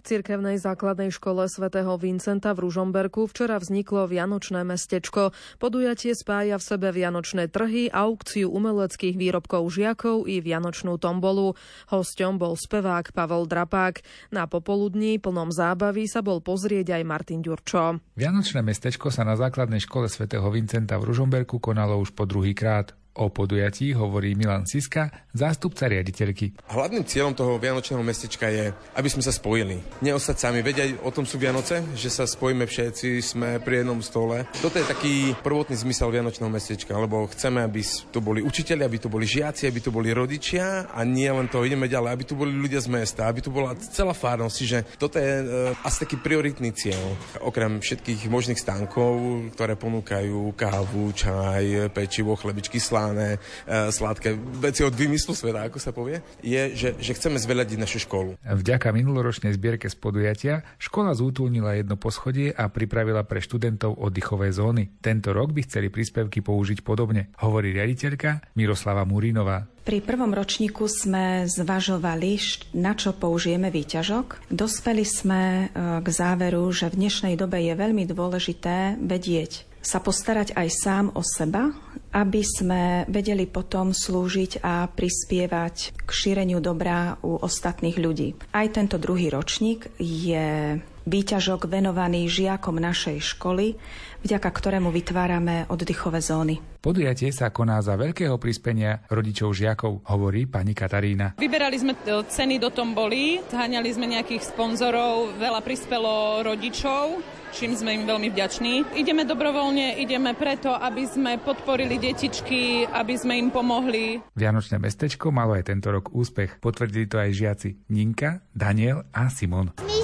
cirkevnej 0.03 0.59
základnej 0.59 1.15
škole 1.15 1.47
svätého 1.47 1.95
Vincenta 1.97 2.53
v 2.53 2.69
Ružomberku 2.69 3.31
včera 3.31 3.57
vzniklo 3.57 4.11
Vianočné 4.11 4.67
mestečko. 4.67 5.31
Podujatie 5.63 6.13
spája 6.13 6.59
v 6.59 6.67
sebe 6.67 6.89
Vianočné 6.91 7.49
trhy, 7.49 7.89
aukciu 7.89 8.51
umeleckých 8.51 9.15
výrobkov 9.15 9.71
žiakov 9.71 10.27
i 10.27 10.43
Vianočnú 10.43 10.99
tombolu. 10.99 11.55
Hosťom 11.89 12.37
bol 12.37 12.59
spevák 12.59 13.15
Pavel 13.15 13.47
Drapák. 13.47 14.03
Na 14.35 14.51
popoludní 14.51 15.23
plnom 15.23 15.55
zábavy 15.55 16.11
sa 16.11 16.21
bol 16.21 16.43
pozrieť 16.43 16.99
aj 16.99 17.03
Martin 17.07 17.41
Ďurčo. 17.41 18.03
Vianočné 18.19 18.61
mestečko 18.61 19.09
sa 19.09 19.23
na 19.23 19.39
základnej 19.39 19.81
škole 19.81 20.11
svätého 20.11 20.47
Vincenta 20.51 20.99
v 20.99 21.09
Ružomberku 21.09 21.63
konalo 21.63 21.99
už 22.03 22.13
po 22.13 22.27
druhý 22.27 22.53
krát. 22.53 22.95
O 23.13 23.29
podujatí 23.29 23.93
hovorí 23.93 24.33
Milan 24.33 24.65
Siska, 24.65 25.13
zástupca 25.37 25.85
riaditeľky. 25.85 26.57
Hlavným 26.65 27.05
cieľom 27.05 27.37
toho 27.37 27.61
Vianočného 27.61 28.01
mestečka 28.01 28.49
je, 28.49 28.73
aby 28.97 29.09
sme 29.13 29.21
sa 29.21 29.29
spojili. 29.29 29.85
Neostať 30.01 30.37
sami, 30.41 30.65
aj 30.65 30.97
o 31.05 31.13
tom 31.13 31.29
sú 31.29 31.37
Vianoce, 31.37 31.85
že 31.93 32.09
sa 32.09 32.25
spojíme 32.25 32.65
všetci, 32.65 33.21
sme 33.21 33.61
pri 33.61 33.85
jednom 33.85 34.01
stole. 34.01 34.49
Toto 34.65 34.81
je 34.81 34.89
taký 34.89 35.37
prvotný 35.45 35.77
zmysel 35.77 36.09
Vianočného 36.09 36.49
mestečka, 36.49 36.97
lebo 36.97 37.29
chceme, 37.29 37.61
aby 37.61 37.85
tu 37.85 38.25
boli 38.25 38.41
učiteľi, 38.41 38.81
aby 38.81 38.97
tu 38.97 39.13
boli 39.13 39.29
žiaci, 39.29 39.69
aby 39.69 39.85
tu 39.85 39.93
boli 39.93 40.09
rodičia 40.09 40.89
a 40.89 41.05
nie 41.05 41.29
len 41.29 41.53
to, 41.53 41.69
ideme 41.69 41.93
ďalej, 41.93 42.17
aby 42.17 42.25
tu 42.25 42.33
boli 42.33 42.57
ľudia 42.57 42.81
z 42.81 42.89
mesta, 42.89 43.29
aby 43.29 43.45
tu 43.45 43.53
bola 43.53 43.77
celá 43.77 44.17
fárnosť, 44.17 44.59
že 44.65 44.89
toto 44.97 45.21
je 45.21 45.33
e, 45.37 45.45
asi 45.85 46.09
taký 46.09 46.17
prioritný 46.17 46.73
cieľ. 46.73 47.13
Okrem 47.45 47.77
všetkých 47.77 48.25
možných 48.33 48.57
stánkov, 48.57 49.21
ktoré 49.53 49.77
ponúkajú 49.77 50.57
kávu, 50.57 51.13
čaj, 51.13 51.93
pečivo, 51.93 52.41
chlebičky, 52.41 52.81
slá 52.81 53.02
sláne, 53.03 53.43
e, 53.67 53.91
sladké 53.91 54.39
veci 54.63 54.87
od 54.87 54.95
vymyslu 54.95 55.35
sveta, 55.35 55.67
ako 55.67 55.79
sa 55.83 55.91
povie, 55.91 56.23
je, 56.39 56.63
že, 56.79 56.89
že 57.03 57.13
chceme 57.19 57.35
zveľadiť 57.35 57.79
našu 57.83 58.07
školu. 58.07 58.39
Vďaka 58.47 58.95
minuloročnej 58.95 59.51
zbierke 59.59 59.91
z 59.91 59.97
podujatia 59.99 60.55
škola 60.79 61.19
zútulnila 61.19 61.75
jedno 61.75 61.99
poschodie 61.99 62.55
a 62.55 62.71
pripravila 62.71 63.27
pre 63.27 63.43
študentov 63.43 63.99
oddychové 63.99 64.55
zóny. 64.55 64.95
Tento 65.03 65.35
rok 65.35 65.51
by 65.51 65.67
chceli 65.67 65.91
príspevky 65.91 66.47
použiť 66.47 66.87
podobne, 66.87 67.35
hovorí 67.43 67.75
riaditeľka 67.75 68.55
Miroslava 68.55 69.03
Murinová. 69.03 69.67
Pri 69.83 69.99
prvom 69.99 70.31
ročníku 70.31 70.87
sme 70.87 71.51
zvažovali, 71.51 72.39
na 72.79 72.95
čo 72.95 73.19
použijeme 73.19 73.67
výťažok. 73.75 74.47
Dospeli 74.47 75.03
sme 75.03 75.43
e, 75.43 75.65
k 75.99 76.07
záveru, 76.07 76.71
že 76.71 76.87
v 76.87 77.03
dnešnej 77.03 77.35
dobe 77.35 77.59
je 77.59 77.75
veľmi 77.75 78.07
dôležité 78.07 79.03
vedieť 79.03 79.72
sa 79.83 79.99
postarať 79.99 80.55
aj 80.55 80.69
sám 80.71 81.07
o 81.13 81.21
seba, 81.27 81.75
aby 82.15 82.41
sme 82.47 82.83
vedeli 83.11 83.51
potom 83.51 83.91
slúžiť 83.91 84.63
a 84.63 84.87
prispievať 84.87 85.99
k 85.99 86.11
šíreniu 86.11 86.63
dobrá 86.63 87.19
u 87.27 87.41
ostatných 87.41 87.99
ľudí. 87.99 88.39
Aj 88.55 88.69
tento 88.71 88.97
druhý 88.97 89.33
ročník 89.33 89.91
je 89.99 90.79
Výťažok 91.03 91.67
venovaný 91.67 92.31
žiakom 92.31 92.79
našej 92.79 93.35
školy, 93.35 93.75
vďaka 94.23 94.49
ktorému 94.49 94.95
vytvárame 94.95 95.67
oddychové 95.67 96.23
zóny. 96.23 96.63
Podujatie 96.83 97.31
sa 97.31 97.51
koná 97.55 97.79
za 97.79 97.95
veľkého 97.95 98.39
prispenia 98.43 99.07
rodičov 99.07 99.55
žiakov, 99.55 100.03
hovorí 100.07 100.51
pani 100.51 100.75
Katarína. 100.75 101.39
Vyberali 101.39 101.79
sme 101.79 101.95
e, 101.95 102.27
ceny 102.27 102.59
do 102.59 102.75
tomboli, 102.75 103.39
zháňali 103.51 103.89
sme 103.95 104.11
nejakých 104.19 104.43
sponzorov, 104.51 105.39
veľa 105.39 105.63
prispelo 105.63 106.43
rodičov, 106.43 107.23
čím 107.55 107.79
sme 107.79 107.95
im 107.95 108.03
veľmi 108.03 108.35
vďační. 108.35 108.99
Ideme 108.99 109.23
dobrovoľne, 109.23 110.03
ideme 110.03 110.35
preto, 110.35 110.75
aby 110.75 111.07
sme 111.07 111.39
podporili 111.39 112.03
detičky, 112.03 112.91
aby 112.91 113.15
sme 113.15 113.39
im 113.39 113.55
pomohli. 113.55 114.19
Vianočné 114.35 114.83
mestečko 114.83 115.31
malo 115.31 115.55
aj 115.55 115.71
tento 115.71 115.95
rok 115.95 116.11
úspech. 116.11 116.59
Potvrdili 116.59 117.07
to 117.07 117.23
aj 117.23 117.31
žiaci 117.31 117.69
Ninka, 117.95 118.43
Daniel 118.51 119.07
a 119.15 119.31
Simon. 119.31 119.71
My 119.87 120.02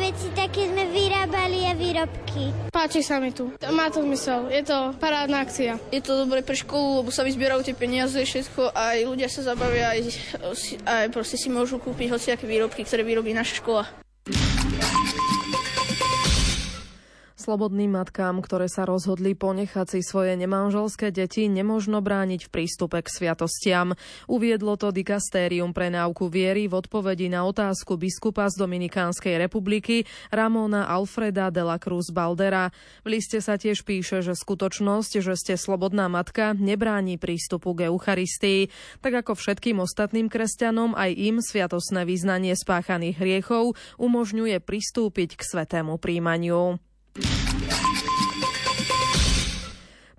veci, 0.00 0.32
také 0.32 0.72
sme 0.72 0.88
vyrábali 0.88 1.68
a 1.68 1.76
výrobky. 1.76 2.72
Páči 2.72 3.04
sa 3.04 3.20
mi 3.20 3.36
tu. 3.36 3.52
Má 3.68 3.92
to 3.92 4.00
zmysel. 4.00 4.48
Je 4.48 4.64
to 4.64 4.96
parádna 4.96 5.44
akcia. 5.44 5.76
Je 5.92 6.00
to 6.00 6.24
dobré 6.24 6.40
pre 6.40 6.56
školu, 6.56 7.04
lebo 7.04 7.12
sa 7.12 7.20
vyzbierajú 7.20 7.60
tie 7.60 7.76
peniaze, 7.76 8.16
všetko, 8.16 8.72
aj 8.72 8.98
ľudia 9.04 9.28
sa 9.28 9.44
zabavia, 9.44 9.92
aj, 9.92 10.00
aj 10.88 11.06
proste 11.12 11.36
si 11.36 11.52
môžu 11.52 11.76
kúpiť 11.76 12.16
hociaké 12.16 12.48
výrobky, 12.48 12.82
ktoré 12.82 13.04
vyrobí 13.04 13.36
naša 13.36 13.60
škola. 13.60 13.84
Slobodným 17.40 17.96
matkám, 17.96 18.44
ktoré 18.44 18.68
sa 18.68 18.84
rozhodli 18.84 19.32
ponechať 19.32 19.96
si 19.96 20.00
svoje 20.04 20.36
nemanželské 20.36 21.08
deti, 21.08 21.48
nemožno 21.48 22.04
brániť 22.04 22.44
v 22.44 22.52
prístupe 22.52 23.00
k 23.00 23.08
sviatostiam. 23.08 23.96
Uviedlo 24.28 24.76
to 24.76 24.92
dikastérium 24.92 25.72
pre 25.72 25.88
náuku 25.88 26.28
viery 26.28 26.68
v 26.68 26.76
odpovedi 26.76 27.32
na 27.32 27.48
otázku 27.48 27.96
biskupa 27.96 28.44
z 28.52 28.60
Dominikánskej 28.60 29.40
republiky 29.40 30.04
Ramona 30.28 30.84
Alfreda 30.84 31.48
de 31.48 31.64
la 31.64 31.80
Cruz 31.80 32.12
Baldera. 32.12 32.76
V 33.08 33.16
liste 33.16 33.40
sa 33.40 33.56
tiež 33.56 33.88
píše, 33.88 34.20
že 34.20 34.36
skutočnosť, 34.36 35.24
že 35.24 35.32
ste 35.32 35.56
slobodná 35.56 36.12
matka, 36.12 36.52
nebráni 36.52 37.16
prístupu 37.16 37.72
k 37.72 37.88
Eucharistii. 37.88 38.68
Tak 39.00 39.24
ako 39.24 39.32
všetkým 39.32 39.80
ostatným 39.80 40.28
kresťanom, 40.28 40.92
aj 40.92 41.16
im 41.16 41.40
sviatosné 41.40 42.04
význanie 42.04 42.52
spáchaných 42.52 43.16
hriechov 43.16 43.80
umožňuje 43.96 44.60
pristúpiť 44.60 45.40
k 45.40 45.42
svetému 45.48 45.96
príjmaniu. 45.96 46.89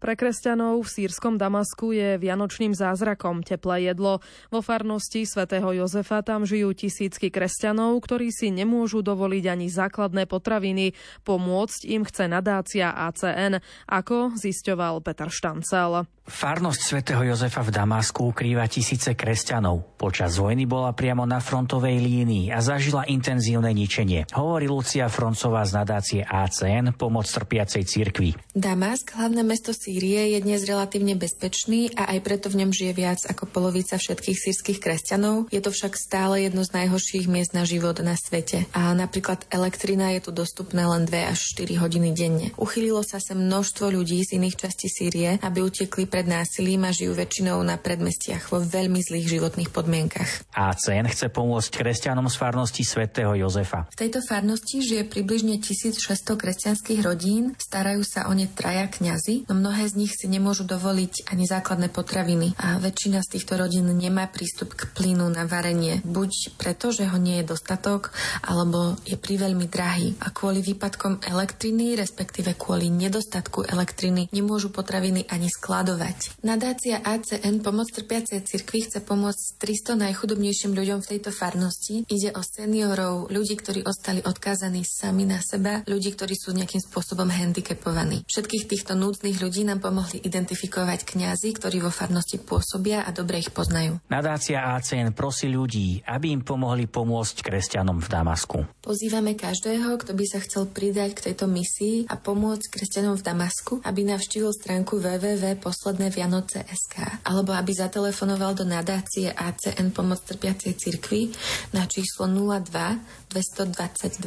Pre 0.01 0.17
kresťanov 0.17 0.81
v 0.81 0.89
sírskom 0.97 1.37
Damasku 1.37 1.93
je 1.93 2.17
vianočným 2.17 2.73
zázrakom 2.73 3.45
teplé 3.45 3.93
jedlo. 3.93 4.17
Vo 4.49 4.65
farnosti 4.65 5.29
svätého 5.29 5.69
Jozefa 5.77 6.25
tam 6.25 6.41
žijú 6.41 6.73
tisícky 6.73 7.29
kresťanov, 7.29 8.01
ktorí 8.01 8.33
si 8.33 8.49
nemôžu 8.49 9.05
dovoliť 9.05 9.45
ani 9.45 9.69
základné 9.69 10.25
potraviny. 10.25 10.97
Pomôcť 11.21 11.85
im 11.85 12.01
chce 12.01 12.25
nadácia 12.25 12.89
ACN, 12.89 13.61
ako 13.85 14.33
zisťoval 14.41 15.05
Peter 15.05 15.29
Štancel. 15.29 16.09
Farnosť 16.31 16.81
svätého 16.81 17.21
Jozefa 17.27 17.59
v 17.59 17.75
Damasku 17.75 18.31
ukrýva 18.31 18.63
tisíce 18.71 19.11
kresťanov. 19.19 19.99
Počas 19.99 20.39
vojny 20.39 20.63
bola 20.63 20.95
priamo 20.95 21.27
na 21.27 21.43
frontovej 21.43 21.99
línii 21.99 22.55
a 22.55 22.63
zažila 22.63 23.03
intenzívne 23.03 23.67
ničenie. 23.75 24.31
Hovorí 24.31 24.71
Lucia 24.71 25.11
Froncová 25.11 25.67
z 25.67 25.75
nadácie 25.75 26.21
ACN 26.23 26.95
Pomoc 26.95 27.27
trpiacej 27.27 27.83
cirkvi. 27.83 28.31
Damask, 28.55 29.11
hlavné 29.11 29.43
mesto 29.43 29.75
Sýrie, 29.75 30.31
je 30.33 30.39
dnes 30.39 30.63
relatívne 30.63 31.19
bezpečný 31.19 31.91
a 31.99 32.15
aj 32.15 32.19
preto 32.23 32.47
v 32.47 32.63
ňom 32.63 32.71
žije 32.71 32.93
viac 32.95 33.19
ako 33.27 33.51
polovica 33.51 33.99
všetkých 33.99 34.37
sírskych 34.39 34.79
kresťanov. 34.79 35.51
Je 35.51 35.59
to 35.59 35.69
však 35.69 35.99
stále 35.99 36.47
jedno 36.47 36.63
z 36.63 36.73
najhorších 36.73 37.27
miest 37.27 37.51
na 37.51 37.67
život 37.67 37.99
na 37.99 38.15
svete. 38.15 38.65
A 38.71 38.95
napríklad 38.95 39.43
elektrina 39.51 40.15
je 40.15 40.25
tu 40.25 40.31
dostupná 40.31 40.87
len 40.95 41.03
2 41.03 41.11
až 41.27 41.59
4 41.59 41.75
hodiny 41.75 42.15
denne. 42.15 42.47
Uchylilo 42.55 43.03
sa 43.03 43.19
sem 43.19 43.35
množstvo 43.35 43.91
ľudí 43.91 44.23
z 44.23 44.39
iných 44.39 44.55
častí 44.55 44.87
Sýrie, 44.87 45.35
aby 45.43 45.59
utekli 45.59 46.07
pred 46.07 46.20
násilím 46.27 46.85
a 46.85 46.91
žijú 46.91 47.15
väčšinou 47.15 47.63
na 47.63 47.79
predmestiach 47.79 48.51
vo 48.51 48.59
veľmi 48.59 48.99
zlých 48.99 49.39
životných 49.39 49.71
podmienkach. 49.71 50.51
ACN 50.51 51.07
chce 51.07 51.31
pomôcť 51.31 51.71
kresťanom 51.79 52.27
z 52.27 52.35
farnosti 52.35 52.83
svätého 52.83 53.31
Jozefa. 53.39 53.87
V 53.95 53.97
tejto 53.97 54.19
farnosti 54.21 54.83
žije 54.83 55.07
približne 55.07 55.57
1600 55.63 56.35
kresťanských 56.35 56.99
rodín, 56.99 57.55
starajú 57.55 58.03
sa 58.03 58.27
o 58.27 58.33
ne 58.35 58.51
traja 58.51 58.91
kňazi, 58.91 59.47
no 59.47 59.55
mnohé 59.55 59.87
z 59.87 59.95
nich 59.95 60.13
si 60.13 60.27
nemôžu 60.27 60.67
dovoliť 60.67 61.31
ani 61.31 61.47
základné 61.47 61.87
potraviny. 61.87 62.59
A 62.59 62.77
väčšina 62.83 63.23
z 63.23 63.39
týchto 63.39 63.55
rodín 63.55 63.87
nemá 63.87 64.27
prístup 64.27 64.75
k 64.75 64.91
plynu 64.91 65.31
na 65.31 65.47
varenie, 65.47 66.03
buď 66.03 66.59
preto, 66.59 66.91
že 66.91 67.07
ho 67.07 67.15
nie 67.15 67.39
je 67.39 67.49
dostatok, 67.55 68.11
alebo 68.43 68.99
je 69.07 69.15
priveľmi 69.15 69.71
drahý. 69.71 70.19
A 70.19 70.35
kvôli 70.35 70.59
výpadkom 70.59 71.23
elektriny, 71.23 71.95
respektíve 71.95 72.59
kvôli 72.59 72.91
nedostatku 72.91 73.63
elektriny, 73.63 74.27
nemôžu 74.35 74.73
potraviny 74.73 75.23
ani 75.29 75.47
skladovať 75.47 76.00
fungovať. 76.01 76.17
Nadácia 76.41 76.97
ACN 76.97 77.61
Pomoc 77.61 77.93
trpiacej 77.93 78.41
cirkvi 78.41 78.89
chce 78.89 78.99
pomôcť 79.05 79.61
300 79.61 80.03
najchudobnejším 80.09 80.73
ľuďom 80.73 80.99
v 81.05 81.09
tejto 81.15 81.29
farnosti. 81.29 82.03
Ide 82.09 82.33
o 82.33 82.41
seniorov, 82.41 83.29
ľudí, 83.29 83.53
ktorí 83.61 83.85
ostali 83.85 84.25
odkázaní 84.25 84.81
sami 84.81 85.29
na 85.29 85.37
seba, 85.37 85.85
ľudí, 85.85 86.17
ktorí 86.17 86.33
sú 86.33 86.57
nejakým 86.57 86.81
spôsobom 86.81 87.29
handicapovaní. 87.29 88.25
Všetkých 88.25 88.65
týchto 88.65 88.97
núdznych 88.97 89.37
ľudí 89.37 89.61
nám 89.61 89.85
pomohli 89.85 90.17
identifikovať 90.25 91.05
kňazi, 91.05 91.53
ktorí 91.53 91.85
vo 91.85 91.93
farnosti 91.93 92.41
pôsobia 92.41 93.05
a 93.05 93.13
dobre 93.13 93.45
ich 93.45 93.53
poznajú. 93.53 94.01
Nadácia 94.09 94.73
ACN 94.73 95.13
prosí 95.13 95.51
ľudí, 95.51 96.01
aby 96.09 96.33
im 96.33 96.41
pomohli 96.41 96.89
pomôcť 96.89 97.37
kresťanom 97.45 98.01
v 98.01 98.07
Damasku. 98.09 98.57
Pozývame 98.81 99.37
každého, 99.37 100.01
kto 100.01 100.17
by 100.17 100.25
sa 100.25 100.39
chcel 100.41 100.65
pridať 100.65 101.13
k 101.13 101.23
tejto 101.31 101.45
misii 101.45 102.09
a 102.09 102.17
pomôcť 102.17 102.65
kresťanom 102.73 103.13
v 103.19 103.25
Damasku, 103.25 103.73
aby 103.85 104.01
navštívil 104.07 104.49
stránku 104.55 104.97
www.posledný 104.97 105.90
posledné 105.91 106.07
Vianoce 106.15 106.63
SK, 106.63 107.27
alebo 107.27 107.51
aby 107.51 107.75
zatelefonoval 107.75 108.55
do 108.55 108.63
nadácie 108.63 109.27
ACN 109.27 109.91
Pomoc 109.91 110.23
trpiacej 110.23 110.79
cirkvi 110.79 111.35
na 111.75 111.83
číslo 111.83 112.31
02 112.31 113.27
222 113.27 114.23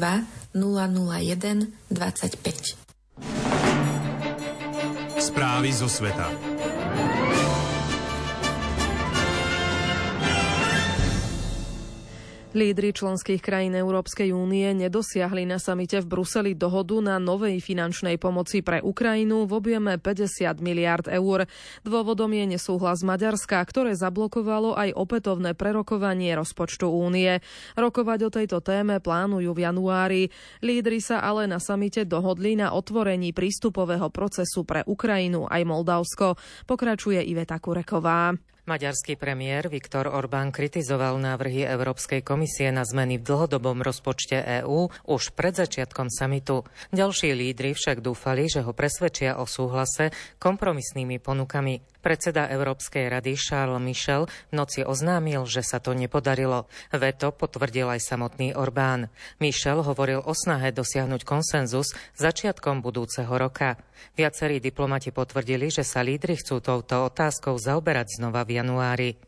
001 0.53 1.73
25. 1.89 2.77
Správy 5.17 5.73
zo 5.73 5.89
sveta. 5.89 6.29
Lídry 12.55 12.95
členských 12.95 13.43
krajín 13.43 13.75
Európskej 13.75 14.31
únie 14.31 14.71
nedosiahli 14.79 15.43
na 15.43 15.59
samite 15.59 15.99
v 15.99 16.07
Bruseli 16.07 16.55
dohodu 16.55 17.03
na 17.03 17.19
novej 17.19 17.59
finančnej 17.59 18.15
pomoci 18.15 18.63
pre 18.63 18.79
Ukrajinu 18.79 19.43
v 19.51 19.59
objeme 19.59 19.99
50 19.99 20.63
miliard 20.63 21.03
eur. 21.11 21.51
Dôvodom 21.83 22.31
je 22.31 22.55
nesúhlas 22.55 23.03
Maďarska, 23.03 23.59
ktoré 23.59 23.99
zablokovalo 23.99 24.79
aj 24.79 24.95
opätovné 24.95 25.59
prerokovanie 25.59 26.31
rozpočtu 26.39 26.87
únie. 26.87 27.43
Rokovať 27.75 28.21
o 28.23 28.31
tejto 28.31 28.63
téme 28.63 29.03
plánujú 29.03 29.51
v 29.51 29.63
januári. 29.67 30.23
Lídry 30.63 31.03
sa 31.03 31.27
ale 31.27 31.51
na 31.51 31.59
samite 31.59 32.07
dohodli 32.07 32.55
na 32.55 32.71
otvorení 32.71 33.35
prístupového 33.35 34.15
procesu 34.15 34.63
pre 34.63 34.87
Ukrajinu 34.87 35.51
aj 35.51 35.67
Moldavsko. 35.67 36.39
Pokračuje 36.71 37.19
Iveta 37.19 37.59
Kureková. 37.59 38.54
Maďarský 38.65 39.21
premiér 39.21 39.69
Viktor 39.69 40.09
Orbán 40.09 40.49
kritizoval 40.49 41.21
návrhy 41.21 41.69
Európskej 41.69 42.25
komisie 42.25 42.73
na 42.73 42.89
zmeny 42.89 43.21
v 43.21 43.29
dlhodobom 43.29 43.85
rozpočte 43.85 44.41
EÚ 44.41 44.89
už 45.05 45.37
pred 45.37 45.53
začiatkom 45.53 46.09
samitu. 46.09 46.65
Ďalší 46.89 47.37
lídry 47.37 47.77
však 47.77 48.01
dúfali, 48.01 48.49
že 48.49 48.65
ho 48.65 48.73
presvedčia 48.73 49.37
o 49.37 49.45
súhlase 49.45 50.17
kompromisnými 50.41 51.21
ponukami. 51.21 51.85
Predseda 52.01 52.49
Európskej 52.49 53.13
rady 53.13 53.37
Charles 53.37 53.85
Michel 53.85 54.33
v 54.49 54.53
noci 54.57 54.81
oznámil, 54.81 55.45
že 55.45 55.61
sa 55.61 55.77
to 55.77 55.93
nepodarilo. 55.93 56.65
Veto 56.89 57.37
potvrdil 57.37 57.93
aj 57.93 58.01
samotný 58.01 58.57
Orbán. 58.57 59.13
Michel 59.45 59.85
hovoril 59.85 60.25
o 60.25 60.33
snahe 60.33 60.73
dosiahnuť 60.73 61.21
konsenzus 61.25 61.93
začiatkom 62.17 62.81
budúceho 62.81 63.33
roka. 63.37 63.77
Viacerí 64.21 64.61
diplomati 64.61 65.13
potvrdili, 65.17 65.73
že 65.73 65.81
sa 65.81 66.05
lídry 66.05 66.37
chcú 66.37 66.61
touto 66.61 67.09
otázkou 67.09 67.57
zaoberať 67.57 68.21
znova 68.21 68.45
v 68.45 68.54
januári. 68.55 69.19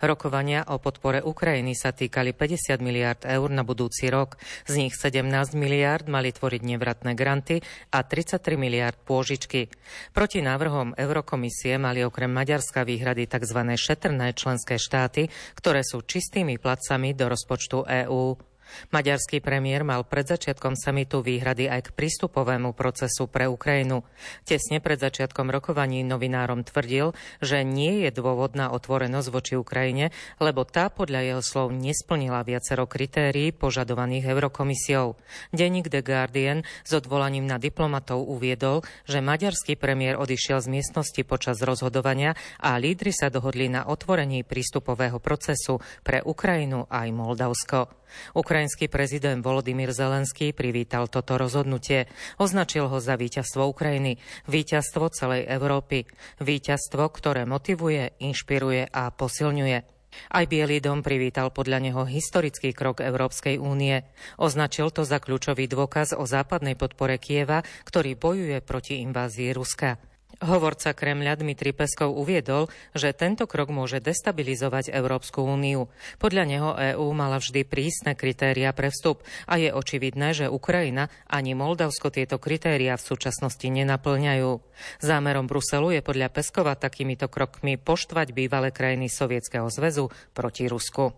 Rokovania 0.00 0.64
o 0.72 0.80
podpore 0.80 1.20
Ukrajiny 1.20 1.76
sa 1.76 1.92
týkali 1.92 2.32
50 2.32 2.80
miliard 2.80 3.20
eur 3.28 3.48
na 3.52 3.60
budúci 3.60 4.08
rok. 4.08 4.40
Z 4.64 4.80
nich 4.80 4.94
17 4.96 5.26
miliard 5.52 6.08
mali 6.08 6.32
tvoriť 6.32 6.62
nevratné 6.64 7.12
granty 7.12 7.60
a 7.92 8.00
33 8.00 8.56
miliard 8.56 8.96
pôžičky. 9.04 9.68
Proti 10.16 10.40
návrhom 10.40 10.96
Eurokomisie 10.96 11.76
mali 11.76 12.00
okrem 12.00 12.32
Maďarska 12.32 12.88
výhrady 12.88 13.28
tzv. 13.28 13.60
šetrné 13.76 14.32
členské 14.32 14.80
štáty, 14.80 15.28
ktoré 15.58 15.84
sú 15.84 16.00
čistými 16.04 16.56
placami 16.56 17.12
do 17.12 17.28
rozpočtu 17.28 17.84
EÚ. 17.84 18.55
Maďarský 18.90 19.42
premiér 19.42 19.82
mal 19.82 20.02
pred 20.06 20.26
začiatkom 20.26 20.78
samitu 20.78 21.22
výhrady 21.22 21.66
aj 21.70 21.90
k 21.90 21.94
prístupovému 21.94 22.74
procesu 22.74 23.26
pre 23.30 23.46
Ukrajinu. 23.50 24.02
Tesne 24.42 24.78
pred 24.78 25.00
začiatkom 25.00 25.50
rokovaní 25.50 26.02
novinárom 26.06 26.62
tvrdil, 26.62 27.16
že 27.42 27.62
nie 27.66 28.06
je 28.06 28.10
dôvod 28.14 28.54
na 28.54 28.70
otvorenosť 28.70 29.28
voči 29.32 29.54
Ukrajine, 29.58 30.14
lebo 30.38 30.66
tá 30.66 30.90
podľa 30.92 31.20
jeho 31.22 31.42
slov 31.42 31.74
nesplnila 31.74 32.42
viacero 32.46 32.86
kritérií 32.86 33.50
požadovaných 33.54 34.30
Eurokomisiou. 34.30 35.18
Denník 35.50 35.90
The 35.90 36.02
Guardian 36.04 36.62
s 36.84 36.90
odvolaním 36.94 37.46
na 37.46 37.58
diplomatov 37.58 38.26
uviedol, 38.26 38.82
že 39.06 39.24
maďarský 39.24 39.78
premiér 39.78 40.18
odišiel 40.18 40.62
z 40.62 40.68
miestnosti 40.70 41.22
počas 41.26 41.58
rozhodovania 41.62 42.34
a 42.60 42.78
lídry 42.78 43.10
sa 43.14 43.32
dohodli 43.32 43.70
na 43.70 43.86
otvorení 43.88 44.42
prístupového 44.46 45.18
procesu 45.18 45.78
pre 46.02 46.22
Ukrajinu 46.22 46.86
aj 46.90 47.08
Moldavsko. 47.12 48.05
Ukrajinský 48.34 48.90
prezident 48.90 49.42
Volodymyr 49.42 49.92
Zelenský 49.92 50.50
privítal 50.52 51.06
toto 51.06 51.36
rozhodnutie. 51.38 52.06
Označil 52.40 52.88
ho 52.90 52.98
za 52.98 53.14
víťazstvo 53.14 53.66
Ukrajiny, 53.70 54.18
víťazstvo 54.48 55.10
celej 55.12 55.46
Európy, 55.46 56.08
víťazstvo, 56.42 57.08
ktoré 57.12 57.44
motivuje, 57.44 58.16
inšpiruje 58.18 58.88
a 58.90 59.10
posilňuje. 59.12 59.78
Aj 60.32 60.44
Bielý 60.48 60.80
dom 60.80 61.04
privítal 61.04 61.52
podľa 61.52 61.78
neho 61.82 62.02
historický 62.08 62.72
krok 62.72 63.04
Európskej 63.04 63.60
únie. 63.60 64.00
Označil 64.40 64.88
to 64.88 65.04
za 65.04 65.20
kľúčový 65.20 65.68
dôkaz 65.68 66.16
o 66.16 66.24
západnej 66.24 66.72
podpore 66.72 67.20
Kieva, 67.20 67.60
ktorý 67.84 68.16
bojuje 68.16 68.58
proti 68.64 69.04
invázii 69.04 69.52
Ruska. 69.52 70.15
Hovorca 70.44 70.92
Kremľa 70.92 71.40
Dmitri 71.40 71.72
Peskov 71.72 72.12
uviedol, 72.12 72.68
že 72.92 73.16
tento 73.16 73.48
krok 73.48 73.72
môže 73.72 74.04
destabilizovať 74.04 74.92
Európsku 74.92 75.40
úniu. 75.40 75.88
Podľa 76.20 76.44
neho 76.44 76.70
EÚ 76.76 77.16
mala 77.16 77.40
vždy 77.40 77.64
prísne 77.64 78.12
kritéria 78.12 78.76
pre 78.76 78.92
vstup 78.92 79.24
a 79.48 79.56
je 79.56 79.72
očividné, 79.72 80.36
že 80.36 80.52
Ukrajina 80.52 81.08
ani 81.24 81.56
Moldavsko 81.56 82.12
tieto 82.12 82.36
kritéria 82.36 83.00
v 83.00 83.06
súčasnosti 83.06 83.64
nenaplňajú. 83.64 84.60
Zámerom 85.00 85.48
Bruselu 85.48 85.96
je 85.96 86.02
podľa 86.04 86.28
Peskova 86.28 86.76
takýmito 86.76 87.32
krokmi 87.32 87.80
poštvať 87.80 88.36
bývalé 88.36 88.76
krajiny 88.76 89.08
Sovietskeho 89.08 89.72
zväzu 89.72 90.12
proti 90.36 90.68
Rusku. 90.68 91.16